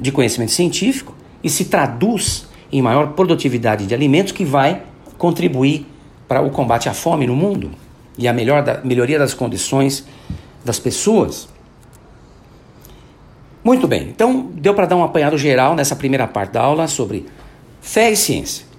de 0.00 0.12
conhecimento 0.12 0.52
científico 0.52 1.14
e 1.42 1.50
se 1.50 1.66
traduz 1.66 2.46
em 2.70 2.80
maior 2.80 3.08
produtividade 3.12 3.86
de 3.86 3.94
alimentos 3.94 4.32
que 4.32 4.44
vai 4.44 4.82
contribuir 5.18 5.86
para 6.26 6.40
o 6.40 6.50
combate 6.50 6.88
à 6.88 6.94
fome 6.94 7.26
no 7.26 7.36
mundo 7.36 7.70
e 8.16 8.26
a 8.26 8.32
melhor 8.32 8.62
da, 8.62 8.80
melhoria 8.82 9.18
das 9.18 9.34
condições 9.34 10.06
das 10.64 10.78
pessoas. 10.78 11.48
Muito 13.62 13.86
bem, 13.86 14.08
então 14.08 14.50
deu 14.54 14.74
para 14.74 14.86
dar 14.86 14.96
um 14.96 15.04
apanhado 15.04 15.38
geral 15.38 15.74
nessa 15.74 15.94
primeira 15.94 16.26
parte 16.26 16.52
da 16.52 16.62
aula 16.62 16.88
sobre 16.88 17.26
fé 17.80 18.10
e 18.10 18.16
ciência. 18.16 18.71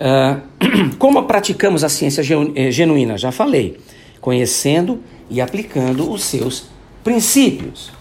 Uh, 0.00 0.40
como 0.98 1.24
praticamos 1.24 1.84
a 1.84 1.90
ciência 1.90 2.22
eh, 2.54 2.70
genuína? 2.70 3.18
Já 3.18 3.30
falei, 3.30 3.78
conhecendo 4.20 5.00
e 5.28 5.40
aplicando 5.40 6.10
os 6.10 6.24
seus 6.24 6.70
princípios. 7.04 7.92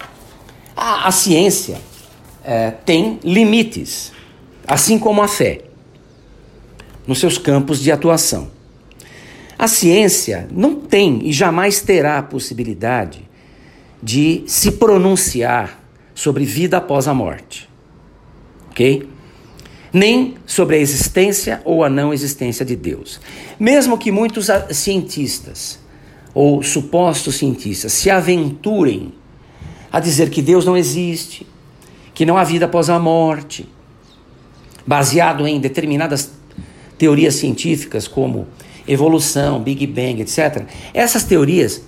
A, 0.76 1.10
a 1.10 1.12
ciência 1.12 1.76
uh, 1.76 2.74
tem 2.86 3.20
limites 3.22 4.14
assim 4.70 5.00
como 5.00 5.24
a 5.24 5.28
fé, 5.28 5.62
nos 7.08 7.20
seus 7.20 7.40
campos 7.40 7.80
de 7.82 7.92
atuação. 7.92 8.52
A 9.58 9.68
ciência 9.68 10.48
não 10.52 10.76
tem 10.76 11.28
e 11.28 11.34
jamais 11.34 11.82
terá 11.82 12.20
a 12.20 12.24
possibilidade 12.24 13.28
de 14.02 14.44
se 14.46 14.74
pronunciar 14.74 15.84
sobre 16.14 16.46
vida 16.46 16.78
após 16.78 17.08
a 17.08 17.14
morte. 17.16 17.68
Ok? 18.70 19.09
Nem 19.92 20.36
sobre 20.46 20.76
a 20.76 20.80
existência 20.80 21.62
ou 21.66 21.84
a 21.84 21.90
não 21.90 22.14
existência 22.14 22.66
de 22.66 22.76
Deus. 22.76 23.20
Mesmo 23.60 23.98
que 23.98 24.12
muitos 24.12 24.48
cientistas 24.72 25.80
ou 26.34 26.62
supostos 26.62 27.36
cientistas 27.36 27.92
se 27.94 28.10
aventurem 28.10 29.14
a 29.92 30.00
dizer 30.00 30.30
que 30.30 30.42
Deus 30.42 30.66
não 30.66 30.78
existe, 30.78 31.46
que 32.14 32.26
não 32.26 32.38
há 32.38 32.44
vida 32.44 32.66
após 32.66 32.90
a 32.90 33.00
morte, 33.00 33.68
baseado 34.86 35.48
em 35.48 35.60
determinadas 35.60 36.32
teorias 36.98 37.36
científicas 37.36 38.08
como 38.08 38.48
evolução, 38.88 39.62
Big 39.62 39.86
Bang, 39.88 40.22
etc. 40.22 40.66
Essas 40.94 41.24
teorias 41.24 41.82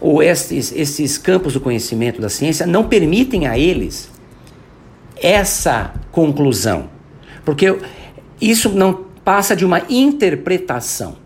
ou 0.00 0.22
esses, 0.22 0.72
esses 0.72 1.16
campos 1.16 1.54
do 1.54 1.60
conhecimento 1.60 2.20
da 2.20 2.28
ciência 2.28 2.66
não 2.66 2.84
permitem 2.84 3.46
a 3.46 3.58
eles 3.58 4.10
essa 5.16 5.94
conclusão, 6.10 6.90
porque 7.46 7.78
isso 8.40 8.68
não 8.70 9.06
passa 9.24 9.56
de 9.56 9.64
uma 9.64 9.80
interpretação. 9.88 11.16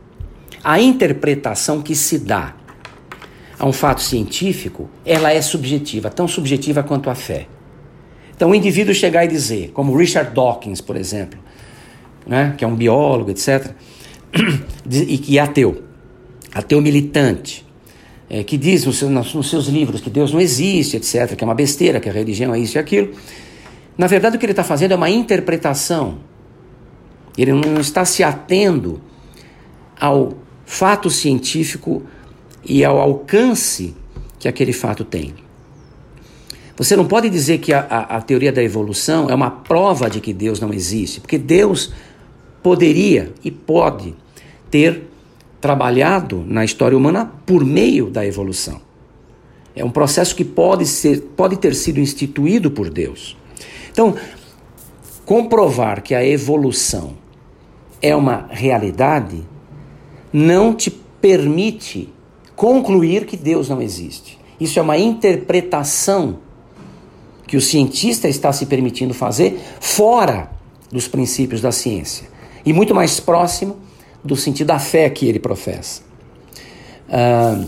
A 0.62 0.78
interpretação 0.78 1.80
que 1.80 1.96
se 1.96 2.18
dá 2.18 2.54
a 3.58 3.66
um 3.66 3.72
fato 3.72 4.02
científico, 4.02 4.88
ela 5.04 5.32
é 5.32 5.40
subjetiva, 5.40 6.10
tão 6.10 6.28
subjetiva 6.28 6.82
quanto 6.82 7.08
a 7.08 7.14
fé. 7.14 7.48
Então, 8.36 8.50
o 8.50 8.54
indivíduo 8.54 8.94
chegar 8.94 9.24
e 9.24 9.28
dizer, 9.28 9.70
como 9.72 9.96
Richard 9.96 10.34
Dawkins, 10.34 10.80
por 10.80 10.96
exemplo, 10.96 11.40
né, 12.26 12.54
que 12.56 12.64
é 12.64 12.68
um 12.68 12.76
biólogo, 12.76 13.30
etc., 13.30 13.72
e 14.88 15.18
que 15.18 15.38
é 15.38 15.40
ateu, 15.40 15.82
ateu 16.54 16.80
militante, 16.80 17.66
é, 18.28 18.44
que 18.44 18.56
diz 18.56 18.84
nos 18.84 18.98
seus, 18.98 19.10
nos 19.10 19.50
seus 19.50 19.66
livros 19.66 20.00
que 20.00 20.08
Deus 20.08 20.32
não 20.32 20.40
existe, 20.40 20.96
etc., 20.96 21.34
que 21.34 21.42
é 21.42 21.46
uma 21.46 21.54
besteira, 21.54 21.98
que 21.98 22.08
a 22.08 22.12
religião 22.12 22.54
é 22.54 22.58
isso 22.58 22.76
e 22.76 22.78
aquilo. 22.78 23.14
Na 23.96 24.06
verdade, 24.06 24.36
o 24.36 24.38
que 24.38 24.46
ele 24.46 24.52
está 24.52 24.64
fazendo 24.64 24.92
é 24.92 24.96
uma 24.96 25.10
interpretação. 25.10 26.18
Ele 27.36 27.52
não 27.52 27.80
está 27.80 28.04
se 28.04 28.22
atendo 28.22 29.00
ao 29.98 30.34
fato 30.64 31.10
científico 31.10 32.02
e 32.64 32.84
ao 32.84 32.98
alcance 32.98 33.94
que 34.38 34.48
aquele 34.48 34.72
fato 34.72 35.04
tem. 35.04 35.34
Você 36.76 36.96
não 36.96 37.06
pode 37.06 37.28
dizer 37.28 37.58
que 37.58 37.74
a, 37.74 37.80
a, 37.80 38.16
a, 38.16 38.22
teoria 38.22 38.50
da 38.50 38.62
evolução 38.62 39.28
é 39.28 39.34
uma 39.34 39.50
prova 39.50 40.08
de 40.08 40.18
que 40.18 40.32
Deus 40.32 40.60
não 40.60 40.72
existe, 40.72 41.20
porque 41.20 41.36
Deus 41.36 41.92
poderia 42.62 43.34
e 43.44 43.50
pode 43.50 44.14
ter 44.70 45.02
trabalhado 45.60 46.42
na 46.46 46.64
história 46.64 46.96
humana 46.96 47.30
por 47.44 47.64
meio 47.66 48.08
da 48.08 48.24
evolução. 48.24 48.80
É 49.76 49.84
um 49.84 49.90
processo 49.90 50.34
que 50.34 50.44
pode, 50.44 50.86
ser, 50.86 51.20
pode 51.36 51.58
ter 51.58 51.74
sido 51.74 52.00
instituído 52.00 52.70
por 52.70 52.88
Deus. 52.88 53.36
Então, 53.90 54.16
comprovar 55.24 56.02
que 56.02 56.14
a 56.14 56.24
evolução 56.24 57.14
é 58.00 58.14
uma 58.14 58.46
realidade 58.50 59.42
não 60.32 60.74
te 60.74 60.90
permite 60.90 62.12
concluir 62.56 63.26
que 63.26 63.36
Deus 63.36 63.68
não 63.68 63.82
existe. 63.82 64.38
Isso 64.58 64.78
é 64.78 64.82
uma 64.82 64.98
interpretação 64.98 66.38
que 67.46 67.56
o 67.56 67.60
cientista 67.60 68.28
está 68.28 68.52
se 68.52 68.66
permitindo 68.66 69.12
fazer 69.12 69.60
fora 69.80 70.50
dos 70.90 71.08
princípios 71.08 71.60
da 71.60 71.72
ciência 71.72 72.28
e 72.64 72.72
muito 72.72 72.94
mais 72.94 73.18
próximo 73.18 73.76
do 74.22 74.36
sentido 74.36 74.68
da 74.68 74.78
fé 74.78 75.08
que 75.10 75.26
ele 75.26 75.38
professa. 75.38 76.02
Ah, 77.08 77.64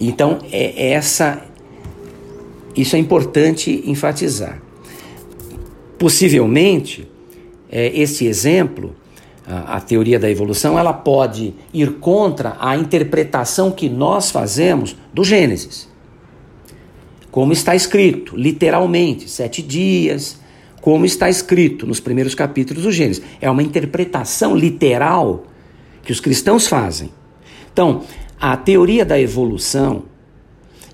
então, 0.00 0.38
é, 0.52 0.92
essa, 0.92 1.42
isso 2.80 2.96
é 2.96 2.98
importante 2.98 3.82
enfatizar. 3.86 4.62
Possivelmente, 5.98 7.08
é, 7.70 7.88
esse 7.98 8.26
exemplo 8.26 8.94
a, 9.48 9.76
a 9.76 9.80
teoria 9.80 10.18
da 10.18 10.30
evolução, 10.30 10.78
ela 10.78 10.92
pode 10.92 11.54
ir 11.72 11.94
contra 11.94 12.56
a 12.60 12.76
interpretação 12.76 13.70
que 13.70 13.88
nós 13.88 14.30
fazemos 14.30 14.94
do 15.12 15.24
Gênesis. 15.24 15.88
Como 17.30 17.52
está 17.52 17.74
escrito, 17.74 18.36
literalmente, 18.36 19.28
sete 19.28 19.62
dias, 19.62 20.38
como 20.82 21.06
está 21.06 21.30
escrito 21.30 21.86
nos 21.86 21.98
primeiros 21.98 22.34
capítulos 22.34 22.82
do 22.82 22.92
Gênesis. 22.92 23.22
É 23.40 23.50
uma 23.50 23.62
interpretação 23.62 24.54
literal 24.54 25.44
que 26.02 26.12
os 26.12 26.20
cristãos 26.20 26.66
fazem. 26.66 27.10
Então, 27.72 28.02
a 28.38 28.56
teoria 28.56 29.04
da 29.04 29.18
evolução 29.18 30.04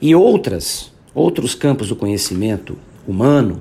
e 0.01 0.15
outras, 0.15 0.93
outros 1.15 1.55
campos 1.55 1.89
do 1.89 1.97
conhecimento 1.97 2.77
humano, 3.07 3.61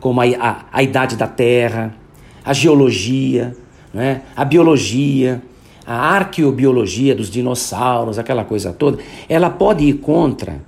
como 0.00 0.20
a, 0.20 0.24
a, 0.24 0.64
a 0.72 0.82
idade 0.82 1.16
da 1.16 1.26
Terra, 1.26 1.94
a 2.44 2.52
geologia, 2.52 3.56
né? 3.92 4.22
a 4.36 4.44
biologia, 4.44 5.42
a 5.86 5.94
arqueobiologia 5.94 7.14
dos 7.14 7.30
dinossauros, 7.30 8.18
aquela 8.18 8.44
coisa 8.44 8.72
toda, 8.72 8.98
ela 9.28 9.50
pode 9.50 9.84
ir 9.84 9.94
contra 9.94 10.60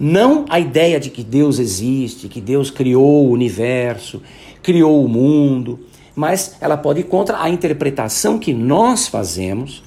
não 0.00 0.44
a 0.48 0.60
ideia 0.60 1.00
de 1.00 1.10
que 1.10 1.24
Deus 1.24 1.58
existe, 1.58 2.28
que 2.28 2.40
Deus 2.40 2.70
criou 2.70 3.26
o 3.26 3.32
universo, 3.32 4.22
criou 4.62 5.04
o 5.04 5.08
mundo, 5.08 5.80
mas 6.14 6.56
ela 6.60 6.76
pode 6.76 7.00
ir 7.00 7.04
contra 7.04 7.42
a 7.42 7.50
interpretação 7.50 8.38
que 8.38 8.52
nós 8.54 9.08
fazemos 9.08 9.82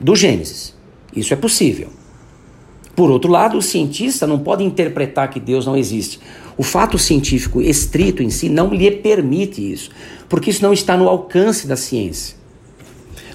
do 0.00 0.14
Gênesis. 0.14 0.74
Isso 1.14 1.32
é 1.32 1.36
possível. 1.36 1.88
Por 2.96 3.10
outro 3.10 3.30
lado, 3.30 3.58
o 3.58 3.62
cientista 3.62 4.26
não 4.26 4.38
pode 4.38 4.64
interpretar 4.64 5.28
que 5.28 5.38
Deus 5.38 5.66
não 5.66 5.76
existe. 5.76 6.18
O 6.56 6.62
fato 6.62 6.98
científico 6.98 7.60
estrito 7.60 8.22
em 8.22 8.30
si 8.30 8.48
não 8.48 8.72
lhe 8.72 8.90
permite 8.90 9.70
isso, 9.70 9.90
porque 10.30 10.48
isso 10.48 10.62
não 10.62 10.72
está 10.72 10.96
no 10.96 11.06
alcance 11.06 11.66
da 11.66 11.76
ciência. 11.76 12.34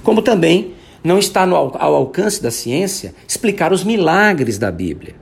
Como 0.02 0.24
também 0.24 0.74
não 1.04 1.20
está 1.20 1.46
no, 1.46 1.56
ao 1.56 1.96
alcance 1.96 2.42
da 2.42 2.50
ciência 2.50 3.14
explicar 3.28 3.72
os 3.72 3.84
milagres 3.84 4.58
da 4.58 4.72
Bíblia. 4.72 5.16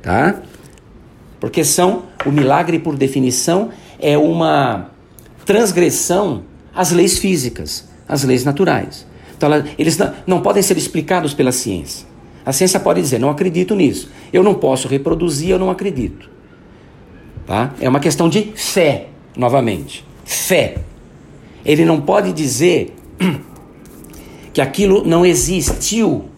Tá? 0.00 0.40
Porque 1.40 1.64
são, 1.64 2.04
o 2.24 2.30
milagre 2.30 2.78
por 2.78 2.96
definição 2.96 3.70
é 3.98 4.16
uma 4.16 4.92
transgressão 5.44 6.44
às 6.72 6.92
leis 6.92 7.18
físicas, 7.18 7.88
às 8.06 8.22
leis 8.22 8.44
naturais. 8.44 9.04
Então, 9.36 9.50
eles 9.76 9.98
não, 9.98 10.14
não 10.24 10.40
podem 10.40 10.62
ser 10.62 10.76
explicados 10.76 11.34
pela 11.34 11.50
ciência. 11.50 12.07
A 12.48 12.52
ciência 12.54 12.80
pode 12.80 13.02
dizer, 13.02 13.20
não 13.20 13.28
acredito 13.28 13.74
nisso. 13.74 14.08
Eu 14.32 14.42
não 14.42 14.54
posso 14.54 14.88
reproduzir, 14.88 15.50
eu 15.50 15.58
não 15.58 15.68
acredito. 15.68 16.30
Tá? 17.46 17.74
É 17.78 17.86
uma 17.86 18.00
questão 18.00 18.26
de 18.26 18.52
fé, 18.56 19.08
novamente. 19.36 20.02
Fé. 20.24 20.78
Ele 21.62 21.84
não 21.84 22.00
pode 22.00 22.32
dizer 22.32 22.96
que 24.54 24.62
aquilo 24.62 25.04
não 25.04 25.26
existiu 25.26 26.30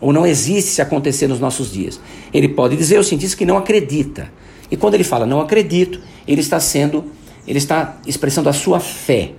ou 0.00 0.12
não 0.12 0.26
existe 0.26 0.72
se 0.72 0.82
acontecer 0.82 1.28
nos 1.28 1.38
nossos 1.38 1.70
dias. 1.70 2.00
Ele 2.34 2.48
pode 2.48 2.76
dizer, 2.76 2.98
o 2.98 3.04
cientista, 3.04 3.36
que 3.36 3.46
não 3.46 3.56
acredita. 3.56 4.32
E 4.68 4.76
quando 4.76 4.94
ele 4.94 5.04
fala 5.04 5.26
não 5.26 5.40
acredito, 5.40 6.00
ele 6.26 6.40
está 6.40 6.58
sendo, 6.58 7.04
ele 7.46 7.58
está 7.58 7.98
expressando 8.04 8.48
a 8.48 8.52
sua 8.52 8.80
fé, 8.80 9.30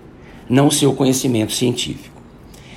não 0.50 0.68
o 0.68 0.72
seu 0.72 0.94
conhecimento 0.94 1.52
científico. 1.52 2.16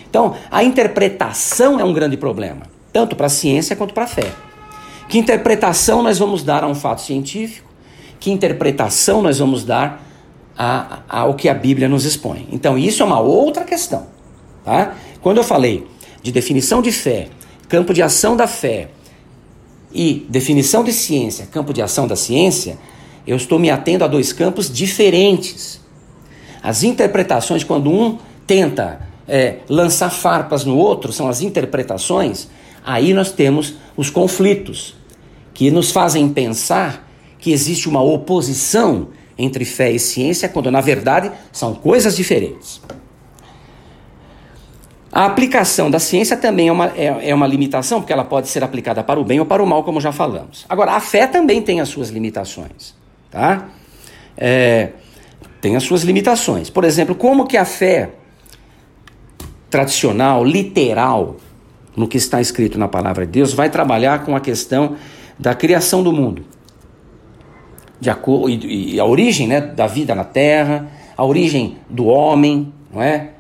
Então, 0.09 0.35
a 0.51 0.64
interpretação 0.64 1.79
é 1.79 1.85
um 1.85 1.93
grande 1.93 2.16
problema 2.16 2.80
tanto 2.92 3.16
para 3.16 3.26
a 3.26 3.31
ciência 3.31 3.76
quanto 3.76 3.94
para 3.94 4.05
a 4.05 4.09
fé. 4.09 4.33
Que 5.09 5.18
interpretação 5.18 6.03
nós 6.03 6.18
vamos 6.18 6.42
dar 6.42 6.62
a 6.62 6.68
um 6.68 6.74
fato 6.74 7.00
científico? 7.00 7.68
Que 8.18 8.31
interpretação 8.31 9.22
nós 9.22 9.38
vamos 9.38 9.64
dar 9.64 10.07
a, 10.57 11.00
a, 11.09 11.20
ao 11.20 11.35
que 11.35 11.48
a 11.48 11.55
Bíblia 11.55 11.88
nos 11.88 12.05
expõe? 12.05 12.46
Então, 12.53 12.79
isso 12.79 13.03
é 13.03 13.07
uma 13.07 13.18
outra 13.18 13.64
questão. 13.64 14.07
Tá? 14.64 14.94
Quando 15.20 15.38
eu 15.38 15.44
falei 15.44 15.87
de 16.22 16.31
definição 16.31 16.81
de 16.81 16.92
fé, 16.92 17.29
campo 17.68 17.92
de 17.92 18.03
ação 18.03 18.37
da 18.37 18.46
fé 18.46 18.90
e 19.92 20.26
definição 20.29 20.85
de 20.85 20.92
ciência, 20.92 21.46
campo 21.46 21.72
de 21.72 21.83
ação 21.83 22.07
da 22.07 22.14
ciência, 22.14 22.79
eu 23.26 23.37
estou 23.37 23.59
me 23.59 23.70
atendo 23.70 24.05
a 24.05 24.09
dois 24.09 24.33
campos 24.33 24.72
diferentes. 24.72 25.80
As 26.62 26.82
interpretações, 26.82 27.64
quando 27.64 27.91
um 27.91 28.18
tenta 28.47 29.01
é, 29.26 29.57
lançar 29.68 30.11
farpas 30.11 30.64
no 30.64 30.76
outro, 30.76 31.12
são 31.12 31.28
as 31.28 31.41
interpretações, 31.41 32.49
Aí 32.85 33.12
nós 33.12 33.33
temos 33.33 33.74
os 33.97 34.11
conflitos 34.11 34.95
que 35.53 35.70
nos 35.70 35.91
fazem 35.91 36.28
pensar 36.28 37.09
que 37.39 37.53
existe 37.53 37.89
uma 37.89 38.03
oposição 38.03 39.09
entre 39.37 39.64
fé 39.64 39.91
e 39.91 39.99
ciência, 39.99 40.49
quando 40.49 40.70
na 40.70 40.81
verdade 40.81 41.33
são 41.53 41.74
coisas 41.74 42.16
diferentes. 42.16 42.81
A 45.12 45.26
aplicação 45.26 45.91
da 45.91 45.99
ciência 45.99 46.37
também 46.37 46.68
é 46.68 46.72
uma, 46.72 46.87
é, 46.97 47.31
é, 47.31 47.35
uma 47.35 47.47
limitação, 47.47 48.01
porque 48.01 48.12
ela 48.12 48.24
pode 48.24 48.49
ser 48.49 48.62
aplicada 48.62 49.03
para 49.03 49.18
o 49.18 49.24
bem 49.24 49.41
ou 49.41 49.47
para 49.47 49.62
o 49.62 49.66
mal, 49.66 49.83
como 49.83 50.01
já 50.01 50.12
falamos. 50.12 50.64
Agora, 50.68 50.93
a 50.93 51.01
fé 51.01 51.26
também 51.26 51.61
tem 51.61 51.81
as 51.81 51.89
suas 51.89 52.11
limitações. 52.11 52.95
Tá? 53.31 53.68
É, 54.37 54.91
tem 55.61 55.74
as 55.74 55.83
suas 55.83 56.03
limitações. 56.03 56.70
Por 56.70 56.85
exemplo, 56.85 57.14
como 57.14 57.47
que 57.47 57.57
a 57.57 57.64
fé 57.64 58.11
tradicional, 59.68 60.45
literal, 60.45 61.37
no 62.01 62.09
que 62.09 62.16
está 62.16 62.40
escrito 62.40 62.78
na 62.78 62.88
palavra 62.88 63.26
de 63.26 63.32
Deus, 63.32 63.53
vai 63.53 63.68
trabalhar 63.68 64.24
com 64.24 64.34
a 64.34 64.40
questão 64.40 64.96
da 65.38 65.55
criação 65.55 66.03
do 66.03 66.11
mundo. 66.11 66.44
de 68.01 68.11
e, 68.48 68.94
e 68.94 69.01
a 69.01 69.05
origem 69.05 69.46
né, 69.46 69.61
da 69.61 69.86
vida 69.86 70.14
na 70.14 70.24
Terra, 70.24 70.90
a 71.14 71.24
origem 71.24 71.76
do 71.90 72.07
homem, 72.07 72.72
não 72.90 73.03
é? 73.03 73.32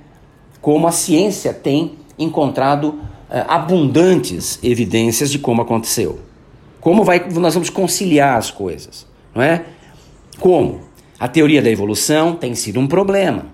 Como 0.60 0.86
a 0.86 0.92
ciência 0.92 1.54
tem 1.54 1.92
encontrado 2.18 3.00
é, 3.30 3.42
abundantes 3.48 4.58
evidências 4.62 5.30
de 5.30 5.38
como 5.38 5.62
aconteceu. 5.62 6.20
Como 6.82 7.02
vai, 7.02 7.26
nós 7.30 7.54
vamos 7.54 7.70
conciliar 7.70 8.36
as 8.36 8.50
coisas, 8.50 9.06
não 9.34 9.42
é? 9.42 9.64
Como? 10.38 10.80
A 11.18 11.28
teoria 11.28 11.62
da 11.62 11.70
evolução 11.70 12.34
tem 12.34 12.54
sido 12.54 12.78
um 12.78 12.86
problema. 12.86 13.46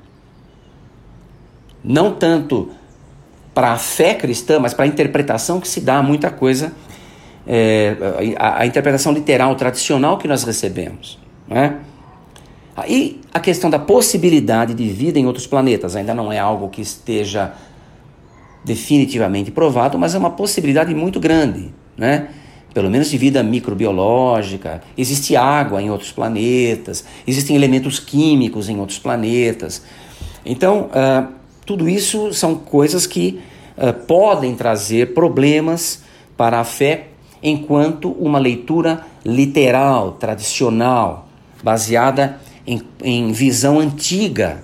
Não 1.85 2.13
tanto 2.13 2.71
para 3.57 3.73
a 3.73 3.79
fé 3.79 4.13
cristã, 4.13 4.59
mas 4.61 4.75
para 4.75 4.85
a 4.85 4.87
interpretação 4.87 5.59
que 5.59 5.67
se 5.67 5.81
dá 5.81 5.97
a 5.97 6.03
muita 6.03 6.29
coisa, 6.29 6.75
é, 7.47 7.97
a, 8.37 8.61
a, 8.61 8.67
interpretação 8.67 9.15
literal 9.15 9.55
tradicional 9.55 10.19
que 10.19 10.29
nós 10.29 10.45
recebemos. 10.45 11.19
Né? 11.49 11.79
E 12.87 13.19
a 13.33 13.41
questão 13.41 13.71
da 13.71 13.79
possibilidade 13.79 14.75
de 14.75 14.87
vida 14.91 15.19
em 15.19 15.25
outros 15.25 15.47
planetas 15.47 15.97
ainda 15.97 16.13
não 16.13 16.31
é 16.31 16.39
algo 16.39 16.69
que 16.69 16.83
esteja 16.83 17.55
definitivamente 18.63 19.51
provado, 19.51 19.99
mas 19.99 20.15
é 20.15 20.19
uma 20.19 20.33
possibilidade 20.33 20.95
muito 20.95 21.19
grande, 21.19 21.73
né? 21.97 22.29
Pelo 22.75 22.91
menos 22.91 23.09
de 23.09 23.17
vida 23.17 23.43
microbiológica. 23.43 24.83
Existe 24.99 25.35
água 25.35 25.81
em 25.81 25.89
outros 25.89 26.13
planetas, 26.13 27.07
existem 27.27 27.57
elementos 27.57 27.99
químicos 27.99 28.69
em 28.69 28.79
outros 28.79 28.99
planetas. 28.99 29.83
Então, 30.45 30.91
uh, 30.91 31.36
tudo 31.67 31.89
isso 31.89 32.33
são 32.33 32.55
coisas 32.55 33.07
que 33.07 33.41
uh, 33.77 33.93
podem 33.93 34.55
trazer 34.55 35.13
problemas 35.13 36.03
para 36.37 36.61
a 36.61 36.65
fé 36.65 37.09
enquanto 37.43 38.13
uma 38.13 38.39
leitura 38.39 39.05
literal, 39.25 40.13
tradicional, 40.13 41.29
baseada 41.63 42.41
em, 42.67 42.81
em 43.03 43.33
visão 43.33 43.81
antiga 43.81 44.63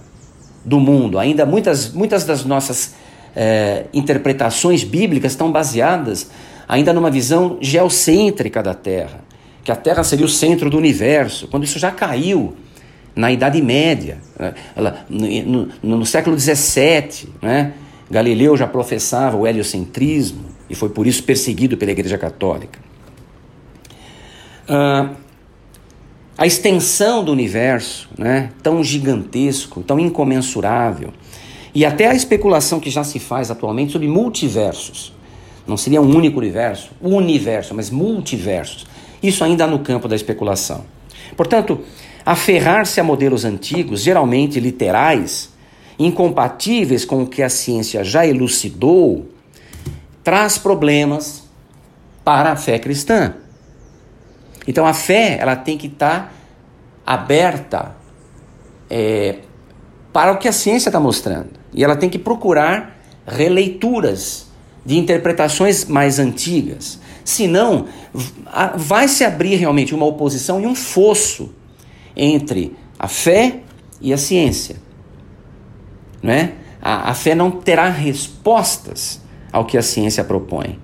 do 0.65 0.79
mundo. 0.79 1.19
Ainda 1.19 1.45
muitas, 1.45 1.93
muitas 1.93 2.25
das 2.25 2.45
nossas 2.45 2.95
eh, 3.35 3.87
interpretações 3.93 4.85
bíblicas 4.85 5.33
estão 5.33 5.51
baseadas 5.51 6.31
ainda 6.69 6.93
numa 6.93 7.11
visão 7.11 7.59
geocêntrica 7.61 8.63
da 8.63 8.75
Terra, 8.75 9.21
que 9.65 9.73
a 9.73 9.77
Terra 9.77 10.05
seria 10.05 10.27
o 10.27 10.29
centro 10.29 10.71
do 10.71 10.77
universo, 10.79 11.49
quando 11.49 11.65
isso 11.65 11.79
já 11.79 11.91
caiu 11.91 12.55
na 13.15 13.31
Idade 13.31 13.61
Média, 13.61 14.19
né? 14.39 14.55
no, 15.09 15.69
no, 15.83 15.97
no, 15.99 16.07
século 16.07 16.39
XVII, 16.39 17.29
né? 17.41 17.75
Galileu 18.11 18.57
já 18.57 18.67
professava 18.67 19.37
o 19.37 19.47
heliocentrismo 19.47 20.45
e 20.69 20.75
foi 20.75 20.91
por 20.91 21.07
isso 21.07 21.23
perseguido 21.23 21.77
pela 21.77 21.93
Igreja 21.93 22.19
Católica. 22.19 22.79
Ah, 24.69 25.11
a 26.37 26.47
extensão 26.47 27.23
do 27.23 27.33
universo, 27.33 28.09
né? 28.19 28.51
tão 28.63 28.83
gigantesco, 28.83 29.83
tão 29.83 29.99
incomensurável, 29.99 31.13
e 31.75 31.85
até 31.85 32.07
a 32.07 32.15
especulação 32.15 32.81
que 32.81 32.91
já 32.91 33.05
se 33.05 33.19
faz 33.19 33.51
atualmente 33.51 33.93
sobre 33.93 34.09
multiversos. 34.09 35.15
Não 35.67 35.77
seria 35.77 36.03
um 36.03 36.17
único 36.17 36.39
universo, 36.39 36.91
universo, 37.01 37.75
mas 37.75 37.91
multiversos. 37.91 38.87
Isso 39.23 39.45
ainda 39.45 39.67
no 39.67 39.79
campo 39.79 40.09
da 40.09 40.17
especulação. 40.17 40.85
Portanto, 41.37 41.81
Aferrar-se 42.25 43.01
a 43.01 43.05
modelos 43.05 43.45
antigos, 43.45 44.03
geralmente 44.03 44.61
literais, 44.61 45.51
incompatíveis 45.99 47.05
com 47.05 47.23
o 47.23 47.27
que 47.27 47.43
a 47.43 47.49
ciência 47.49 48.05
já 48.05 48.27
elucidou, 48.27 49.29
traz 50.23 50.59
problemas 50.59 51.45
para 52.25 52.53
a 52.53 52.57
fé 52.57 52.79
cristã. 52.79 53.35
Então 54.67 54.87
a 54.87 54.95
fé 54.95 55.39
ela 55.41 55.57
tem 55.57 55.77
que 55.77 55.89
estar 55.89 56.21
tá 56.21 56.33
aberta 57.05 57.97
é, 58.89 59.39
para 60.13 60.33
o 60.33 60.39
que 60.39 60.47
a 60.47 60.53
ciência 60.53 60.89
está 60.89 61.01
mostrando. 61.01 61.51
E 61.73 61.83
ela 61.83 61.97
tem 61.97 62.09
que 62.09 62.19
procurar 62.19 62.99
releituras 63.27 64.47
de 64.85 64.99
interpretações 64.99 65.85
mais 65.85 66.19
antigas. 66.19 66.99
Senão, 67.25 67.87
vai 68.77 69.09
se 69.09 69.25
abrir 69.25 69.57
realmente 69.57 69.95
uma 69.95 70.05
oposição 70.05 70.61
e 70.61 70.67
um 70.67 70.75
fosso 70.75 71.51
entre 72.17 72.77
a 72.99 73.09
fé 73.09 73.61
e 74.01 74.13
a 74.13 74.19
ciência. 74.19 74.77
Né? 76.23 76.55
A, 76.81 77.11
a 77.11 77.15
fé 77.15 77.35
não 77.35 77.51
terá 77.51 77.89
respostas 77.89 79.21
ao 79.51 79.65
que 79.65 79.77
a 79.77 79.83
ciência 79.83 80.25
propõe. 80.25 80.79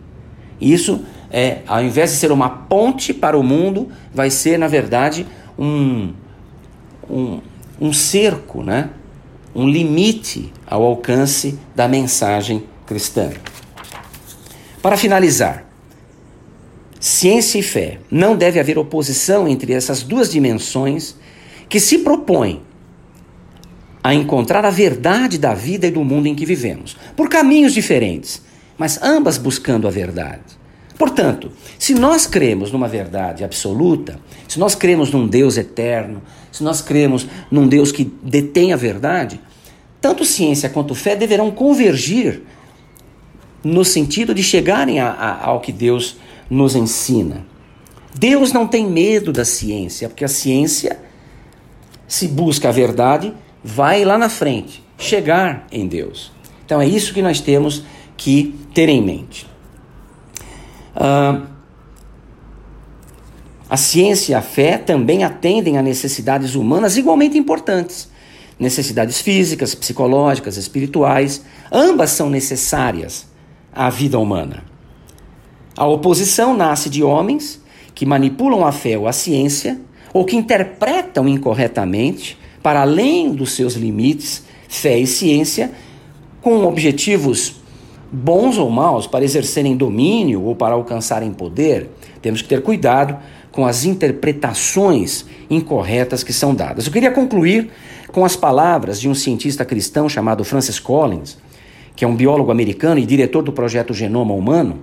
Isso 0.61 1.05
é, 1.31 1.59
ao 1.67 1.83
invés 1.83 2.11
de 2.11 2.17
ser 2.17 2.33
uma 2.33 2.49
ponte 2.49 3.13
para 3.13 3.39
o 3.39 3.43
mundo, 3.43 3.89
vai 4.13 4.31
ser, 4.31 4.59
na 4.59 4.67
verdade, 4.67 5.27
um, 5.59 6.13
um, 7.09 7.41
um 7.81 7.93
cerco, 7.93 8.63
né? 8.63 8.91
um 9.55 9.69
limite 9.69 10.53
ao 10.67 10.83
alcance 10.83 11.59
da 11.75 11.89
mensagem 11.89 12.65
cristã. 12.87 13.31
Para 14.81 14.97
finalizar, 14.97 15.68
ciência 17.09 17.59
e 17.59 17.63
fé. 17.63 17.99
Não 18.11 18.37
deve 18.37 18.61
haver 18.61 18.79
oposição 18.79 19.49
entre 19.49 19.73
essas 19.73 20.03
duas 20.03 20.31
dimensões 20.31 21.17
que 21.69 21.81
se 21.81 21.99
propõem 21.99 22.63
a 24.03 24.15
encontrar 24.15 24.65
a 24.65 24.71
verdade 24.71 25.39
da 25.39 25.55
vida 25.55 25.87
e 25.87 25.91
do 25.91 26.05
mundo 26.05 26.27
em 26.29 26.35
que 26.35 26.47
vivemos, 26.47 26.97
por 27.17 27.29
caminhos 27.29 27.75
diferentes, 27.75 28.43
mas 28.77 29.03
ambas 29.03 29.37
buscando 29.37 29.89
a 29.89 29.91
verdade. 29.91 30.59
Portanto, 30.97 31.51
se 31.79 31.95
nós 31.95 32.27
cremos 32.27 32.73
numa 32.73 32.89
verdade 32.89 33.45
absoluta, 33.45 34.19
se 34.47 34.59
nós 34.59 34.75
cremos 34.75 35.11
num 35.11 35.27
Deus 35.27 35.57
eterno, 35.57 36.23
se 36.51 36.63
nós 36.63 36.81
cremos 36.81 37.27
num 37.51 37.67
Deus 37.69 37.93
que 37.93 38.05
detém 38.23 38.73
a 38.73 38.77
verdade, 38.77 39.41
tanto 40.01 40.25
ciência 40.25 40.69
quanto 40.69 40.95
fé 40.95 41.17
deverão 41.17 41.51
convergir 41.51 42.43
no 43.63 43.85
sentido 43.85 44.35
de 44.35 44.43
chegarem 44.43 45.01
a, 45.01 45.11
a, 45.11 45.47
ao 45.47 45.61
que 45.61 45.73
Deus 45.73 46.17
nos 46.51 46.75
ensina. 46.75 47.45
Deus 48.15 48.53
não 48.53 48.67
tem 48.67 48.89
medo 48.89 49.33
da 49.33 49.45
ciência, 49.45 50.09
porque 50.09 50.25
a 50.25 50.29
ciência, 50.29 50.99
se 52.07 52.27
busca 52.29 52.69
a 52.69 52.73
verdade, 52.73 53.35
vai 53.63 54.05
lá 54.05 54.17
na 54.17 54.29
frente, 54.29 54.83
chegar 54.97 55.67
em 55.71 55.87
Deus. 55.87 56.33
Então 56.65 56.81
é 56.81 56.87
isso 56.87 57.15
que 57.15 57.23
nós 57.23 57.41
temos 57.41 57.85
que 58.17 58.55
ter 58.75 58.89
em 58.89 59.03
mente. 59.03 59.47
Uh, 60.97 61.47
a 63.71 63.77
ciência 63.77 64.33
e 64.33 64.35
a 64.35 64.43
fé 64.43 64.79
também 64.79 65.25
atendem 65.25 65.77
a 65.77 65.83
necessidades 65.83 66.55
humanas 66.55 66.97
igualmente 66.97 67.37
importantes. 67.37 68.09
Necessidades 68.59 69.21
físicas, 69.21 69.75
psicológicas, 69.75 70.57
espirituais, 70.57 71.45
ambas 71.71 72.11
são 72.11 72.31
necessárias 72.31 73.27
à 73.73 73.91
vida 73.91 74.19
humana. 74.19 74.65
A 75.79 75.87
oposição 75.87 76.57
nasce 76.57 76.91
de 76.91 77.05
homens 77.05 77.63
que 77.95 78.05
manipulam 78.05 78.67
a 78.67 78.73
fé 78.73 78.99
ou 78.99 79.07
a 79.07 79.13
ciência, 79.13 79.79
ou 80.13 80.25
que 80.25 80.35
interpretam 80.35 81.29
incorretamente, 81.29 82.37
para 82.61 82.81
além 82.81 83.33
dos 83.33 83.53
seus 83.53 83.75
limites, 83.75 84.43
fé 84.69 84.99
e 84.99 85.07
ciência, 85.07 85.71
com 86.43 86.65
objetivos 86.65 87.61
bons 88.11 88.59
ou 88.59 88.69
maus 88.69 89.07
para 89.07 89.25
exercerem 89.25 89.77
domínio 89.77 90.43
ou 90.43 90.57
para 90.57 90.75
alcançarem 90.75 91.33
poder. 91.33 91.89
Temos 92.21 92.43
que 92.43 92.49
ter 92.49 92.61
cuidado 92.61 93.17
com 93.53 93.65
as 93.65 93.85
interpretações 93.85 95.27
incorretas 95.49 96.25
que 96.25 96.33
são 96.33 96.57
dadas. 96.57 96.87
Eu 96.87 96.93
queria 96.93 97.13
concluir 97.13 97.71
com 98.11 98.25
as 98.25 98.35
palavras 98.35 99.01
de 99.01 99.09
um 99.09 99.15
cientista 99.15 99.65
cristão 99.65 100.09
chamado 100.09 100.43
Francis 100.43 100.81
Collins, 100.81 101.39
que 101.95 102.05
é 102.05 102.09
um 102.09 102.17
biólogo 102.17 102.51
americano 102.51 102.99
e 102.99 103.07
diretor 103.07 103.45
do 103.45 103.53
projeto 103.53 103.95
Genoma 103.95 104.35
Humano 104.35 104.81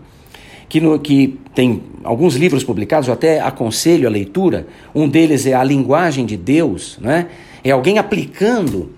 que, 0.67 0.81
no, 0.81 0.99
que 0.99 1.39
tem 1.53 1.83
alguns 2.03 2.35
livros 2.35 2.63
publicados, 2.63 3.07
eu 3.07 3.13
até 3.13 3.39
aconselho 3.39 4.07
a 4.07 4.11
leitura. 4.11 4.67
Um 4.93 5.07
deles 5.07 5.45
é 5.45 5.53
A 5.53 5.63
Linguagem 5.63 6.25
de 6.25 6.37
Deus, 6.37 6.97
né? 7.01 7.27
é 7.63 7.71
alguém 7.71 7.97
aplicando 7.97 8.91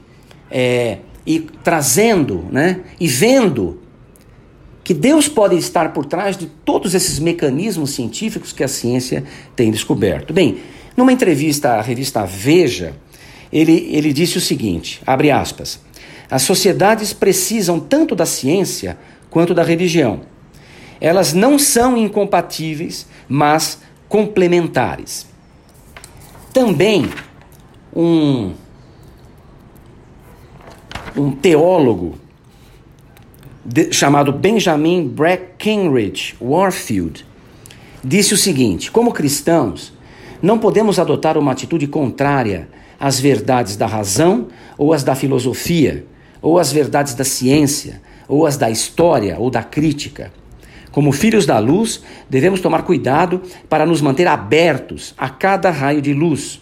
é, 0.49 0.99
e 1.25 1.39
trazendo 1.39 2.45
né? 2.51 2.81
e 2.99 3.07
vendo 3.07 3.81
que 4.83 4.93
Deus 4.93 5.27
pode 5.27 5.57
estar 5.57 5.91
por 5.91 6.05
trás 6.05 6.37
de 6.37 6.45
todos 6.45 6.93
esses 6.93 7.19
mecanismos 7.19 7.91
científicos 7.91 8.53
que 8.53 8.63
a 8.63 8.69
ciência 8.69 9.23
tem 9.55 9.69
descoberto. 9.69 10.33
Bem, 10.33 10.59
numa 10.95 11.11
entrevista 11.11 11.71
à 11.73 11.81
revista 11.81 12.25
Veja, 12.25 12.95
ele, 13.51 13.89
ele 13.91 14.13
disse 14.13 14.37
o 14.37 14.41
seguinte: 14.41 15.01
abre 15.05 15.29
aspas. 15.29 15.79
As 16.29 16.41
sociedades 16.41 17.13
precisam 17.13 17.79
tanto 17.79 18.15
da 18.15 18.25
ciência 18.25 18.97
quanto 19.29 19.53
da 19.53 19.63
religião. 19.63 20.21
Elas 20.99 21.33
não 21.33 21.59
são 21.59 21.97
incompatíveis, 21.97 23.07
mas 23.27 23.79
complementares. 24.09 25.27
Também 26.53 27.09
um, 27.95 28.53
um 31.15 31.31
teólogo 31.31 32.15
de, 33.63 33.91
chamado 33.91 34.31
Benjamin 34.31 35.07
Breckinridge 35.07 36.35
Warfield 36.41 37.25
disse 38.03 38.33
o 38.33 38.37
seguinte: 38.37 38.89
como 38.91 39.11
cristãos, 39.11 39.93
Não 40.41 40.59
podemos 40.59 40.99
adotar 40.99 41.37
uma 41.37 41.51
atitude 41.51 41.87
contrária 41.87 42.69
às 42.99 43.19
verdades 43.19 43.75
da 43.75 43.87
razão 43.87 44.47
ou 44.77 44.93
às 44.93 45.03
da 45.03 45.15
filosofia, 45.15 46.05
ou 46.41 46.59
às 46.59 46.71
verdades 46.71 47.15
da 47.15 47.23
ciência, 47.23 48.01
ou 48.27 48.45
às 48.45 48.55
da 48.55 48.69
história 48.69 49.37
ou 49.39 49.49
da 49.49 49.63
crítica. 49.63 50.31
Como 50.97 51.11
filhos 51.11 51.45
da 51.45 51.59
luz, 51.59 52.01
devemos 52.27 52.59
tomar 52.59 52.81
cuidado 52.81 53.43
para 53.69 53.85
nos 53.85 54.01
manter 54.01 54.25
abertos 54.25 55.13
a 55.15 55.29
cada 55.29 55.69
raio 55.69 56.01
de 56.01 56.11
luz. 56.11 56.59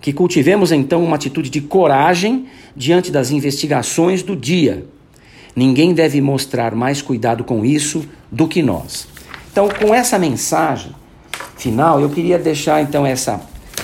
Que 0.00 0.10
cultivemos 0.10 0.72
então 0.72 1.04
uma 1.04 1.16
atitude 1.16 1.50
de 1.50 1.60
coragem 1.60 2.46
diante 2.74 3.12
das 3.12 3.30
investigações 3.30 4.22
do 4.22 4.34
dia. 4.34 4.86
Ninguém 5.54 5.92
deve 5.92 6.18
mostrar 6.22 6.74
mais 6.74 7.02
cuidado 7.02 7.44
com 7.44 7.62
isso 7.62 8.08
do 8.30 8.48
que 8.48 8.62
nós. 8.62 9.06
Então, 9.50 9.68
com 9.68 9.94
essa 9.94 10.18
mensagem 10.18 10.92
final, 11.54 12.00
eu 12.00 12.08
queria 12.08 12.38
deixar 12.38 12.80
então 12.80 13.04
essa, 13.04 13.38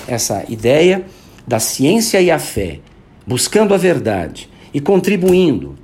essa 0.07 0.45
ideia 0.49 1.05
da 1.45 1.59
ciência 1.59 2.19
e 2.19 2.31
a 2.31 2.39
fé, 2.39 2.79
buscando 3.23 3.75
a 3.75 3.77
verdade 3.77 4.49
e 4.73 4.81
contribuindo 4.81 5.75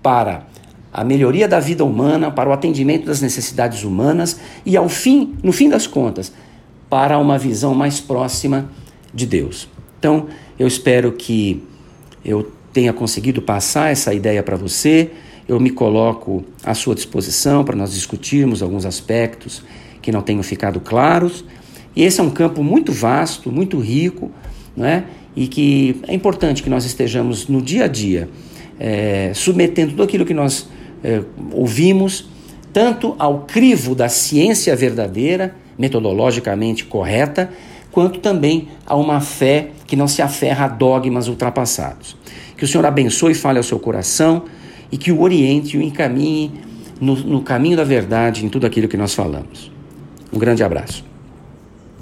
para 0.00 0.46
a 0.92 1.02
melhoria 1.02 1.48
da 1.48 1.58
vida 1.58 1.84
humana, 1.84 2.30
para 2.30 2.50
o 2.50 2.52
atendimento 2.52 3.06
das 3.06 3.20
necessidades 3.20 3.82
humanas 3.82 4.38
e 4.66 4.76
ao 4.76 4.88
fim, 4.88 5.34
no 5.42 5.52
fim 5.52 5.68
das 5.68 5.86
contas, 5.86 6.32
para 6.90 7.18
uma 7.18 7.38
visão 7.38 7.74
mais 7.74 8.00
próxima 8.00 8.68
de 9.14 9.24
Deus. 9.24 9.68
Então, 9.98 10.26
eu 10.58 10.66
espero 10.66 11.12
que 11.12 11.62
eu 12.24 12.52
tenha 12.72 12.92
conseguido 12.92 13.40
passar 13.40 13.90
essa 13.90 14.12
ideia 14.12 14.42
para 14.42 14.56
você. 14.56 15.10
Eu 15.48 15.58
me 15.58 15.70
coloco 15.70 16.44
à 16.62 16.74
sua 16.74 16.94
disposição 16.94 17.64
para 17.64 17.76
nós 17.76 17.92
discutirmos 17.92 18.62
alguns 18.62 18.84
aspectos 18.84 19.62
que 20.02 20.12
não 20.12 20.20
tenham 20.20 20.42
ficado 20.42 20.80
claros. 20.80 21.44
E 21.96 22.02
esse 22.02 22.20
é 22.20 22.22
um 22.22 22.30
campo 22.30 22.62
muito 22.62 22.92
vasto, 22.92 23.50
muito 23.50 23.78
rico, 23.78 24.30
não 24.76 24.86
é? 24.86 25.04
e 25.34 25.46
que 25.46 26.00
é 26.06 26.14
importante 26.14 26.62
que 26.62 26.70
nós 26.70 26.84
estejamos 26.84 27.48
no 27.48 27.62
dia 27.62 27.84
a 27.84 27.88
dia 27.88 28.28
é, 28.78 29.32
submetendo 29.34 29.92
tudo 29.92 30.02
aquilo 30.02 30.24
que 30.24 30.34
nós 30.34 30.68
é, 31.02 31.22
ouvimos, 31.52 32.28
tanto 32.72 33.14
ao 33.18 33.40
crivo 33.40 33.94
da 33.94 34.08
ciência 34.08 34.74
verdadeira, 34.74 35.54
metodologicamente 35.78 36.84
correta, 36.84 37.50
quanto 37.90 38.20
também 38.20 38.68
a 38.86 38.96
uma 38.96 39.20
fé 39.20 39.70
que 39.86 39.96
não 39.96 40.08
se 40.08 40.22
aferra 40.22 40.64
a 40.64 40.68
dogmas 40.68 41.28
ultrapassados. 41.28 42.16
Que 42.56 42.64
o 42.64 42.68
Senhor 42.68 42.86
abençoe 42.86 43.32
e 43.32 43.34
fale 43.34 43.58
ao 43.58 43.64
seu 43.64 43.78
coração 43.78 44.44
e 44.90 44.96
que 44.96 45.12
o 45.12 45.20
oriente 45.20 45.76
e 45.76 45.80
o 45.80 45.82
encaminhe 45.82 46.52
no, 47.00 47.16
no 47.16 47.42
caminho 47.42 47.76
da 47.76 47.84
verdade 47.84 48.44
em 48.44 48.48
tudo 48.48 48.66
aquilo 48.66 48.88
que 48.88 48.96
nós 48.96 49.14
falamos. 49.14 49.70
Um 50.32 50.38
grande 50.38 50.62
abraço. 50.62 51.11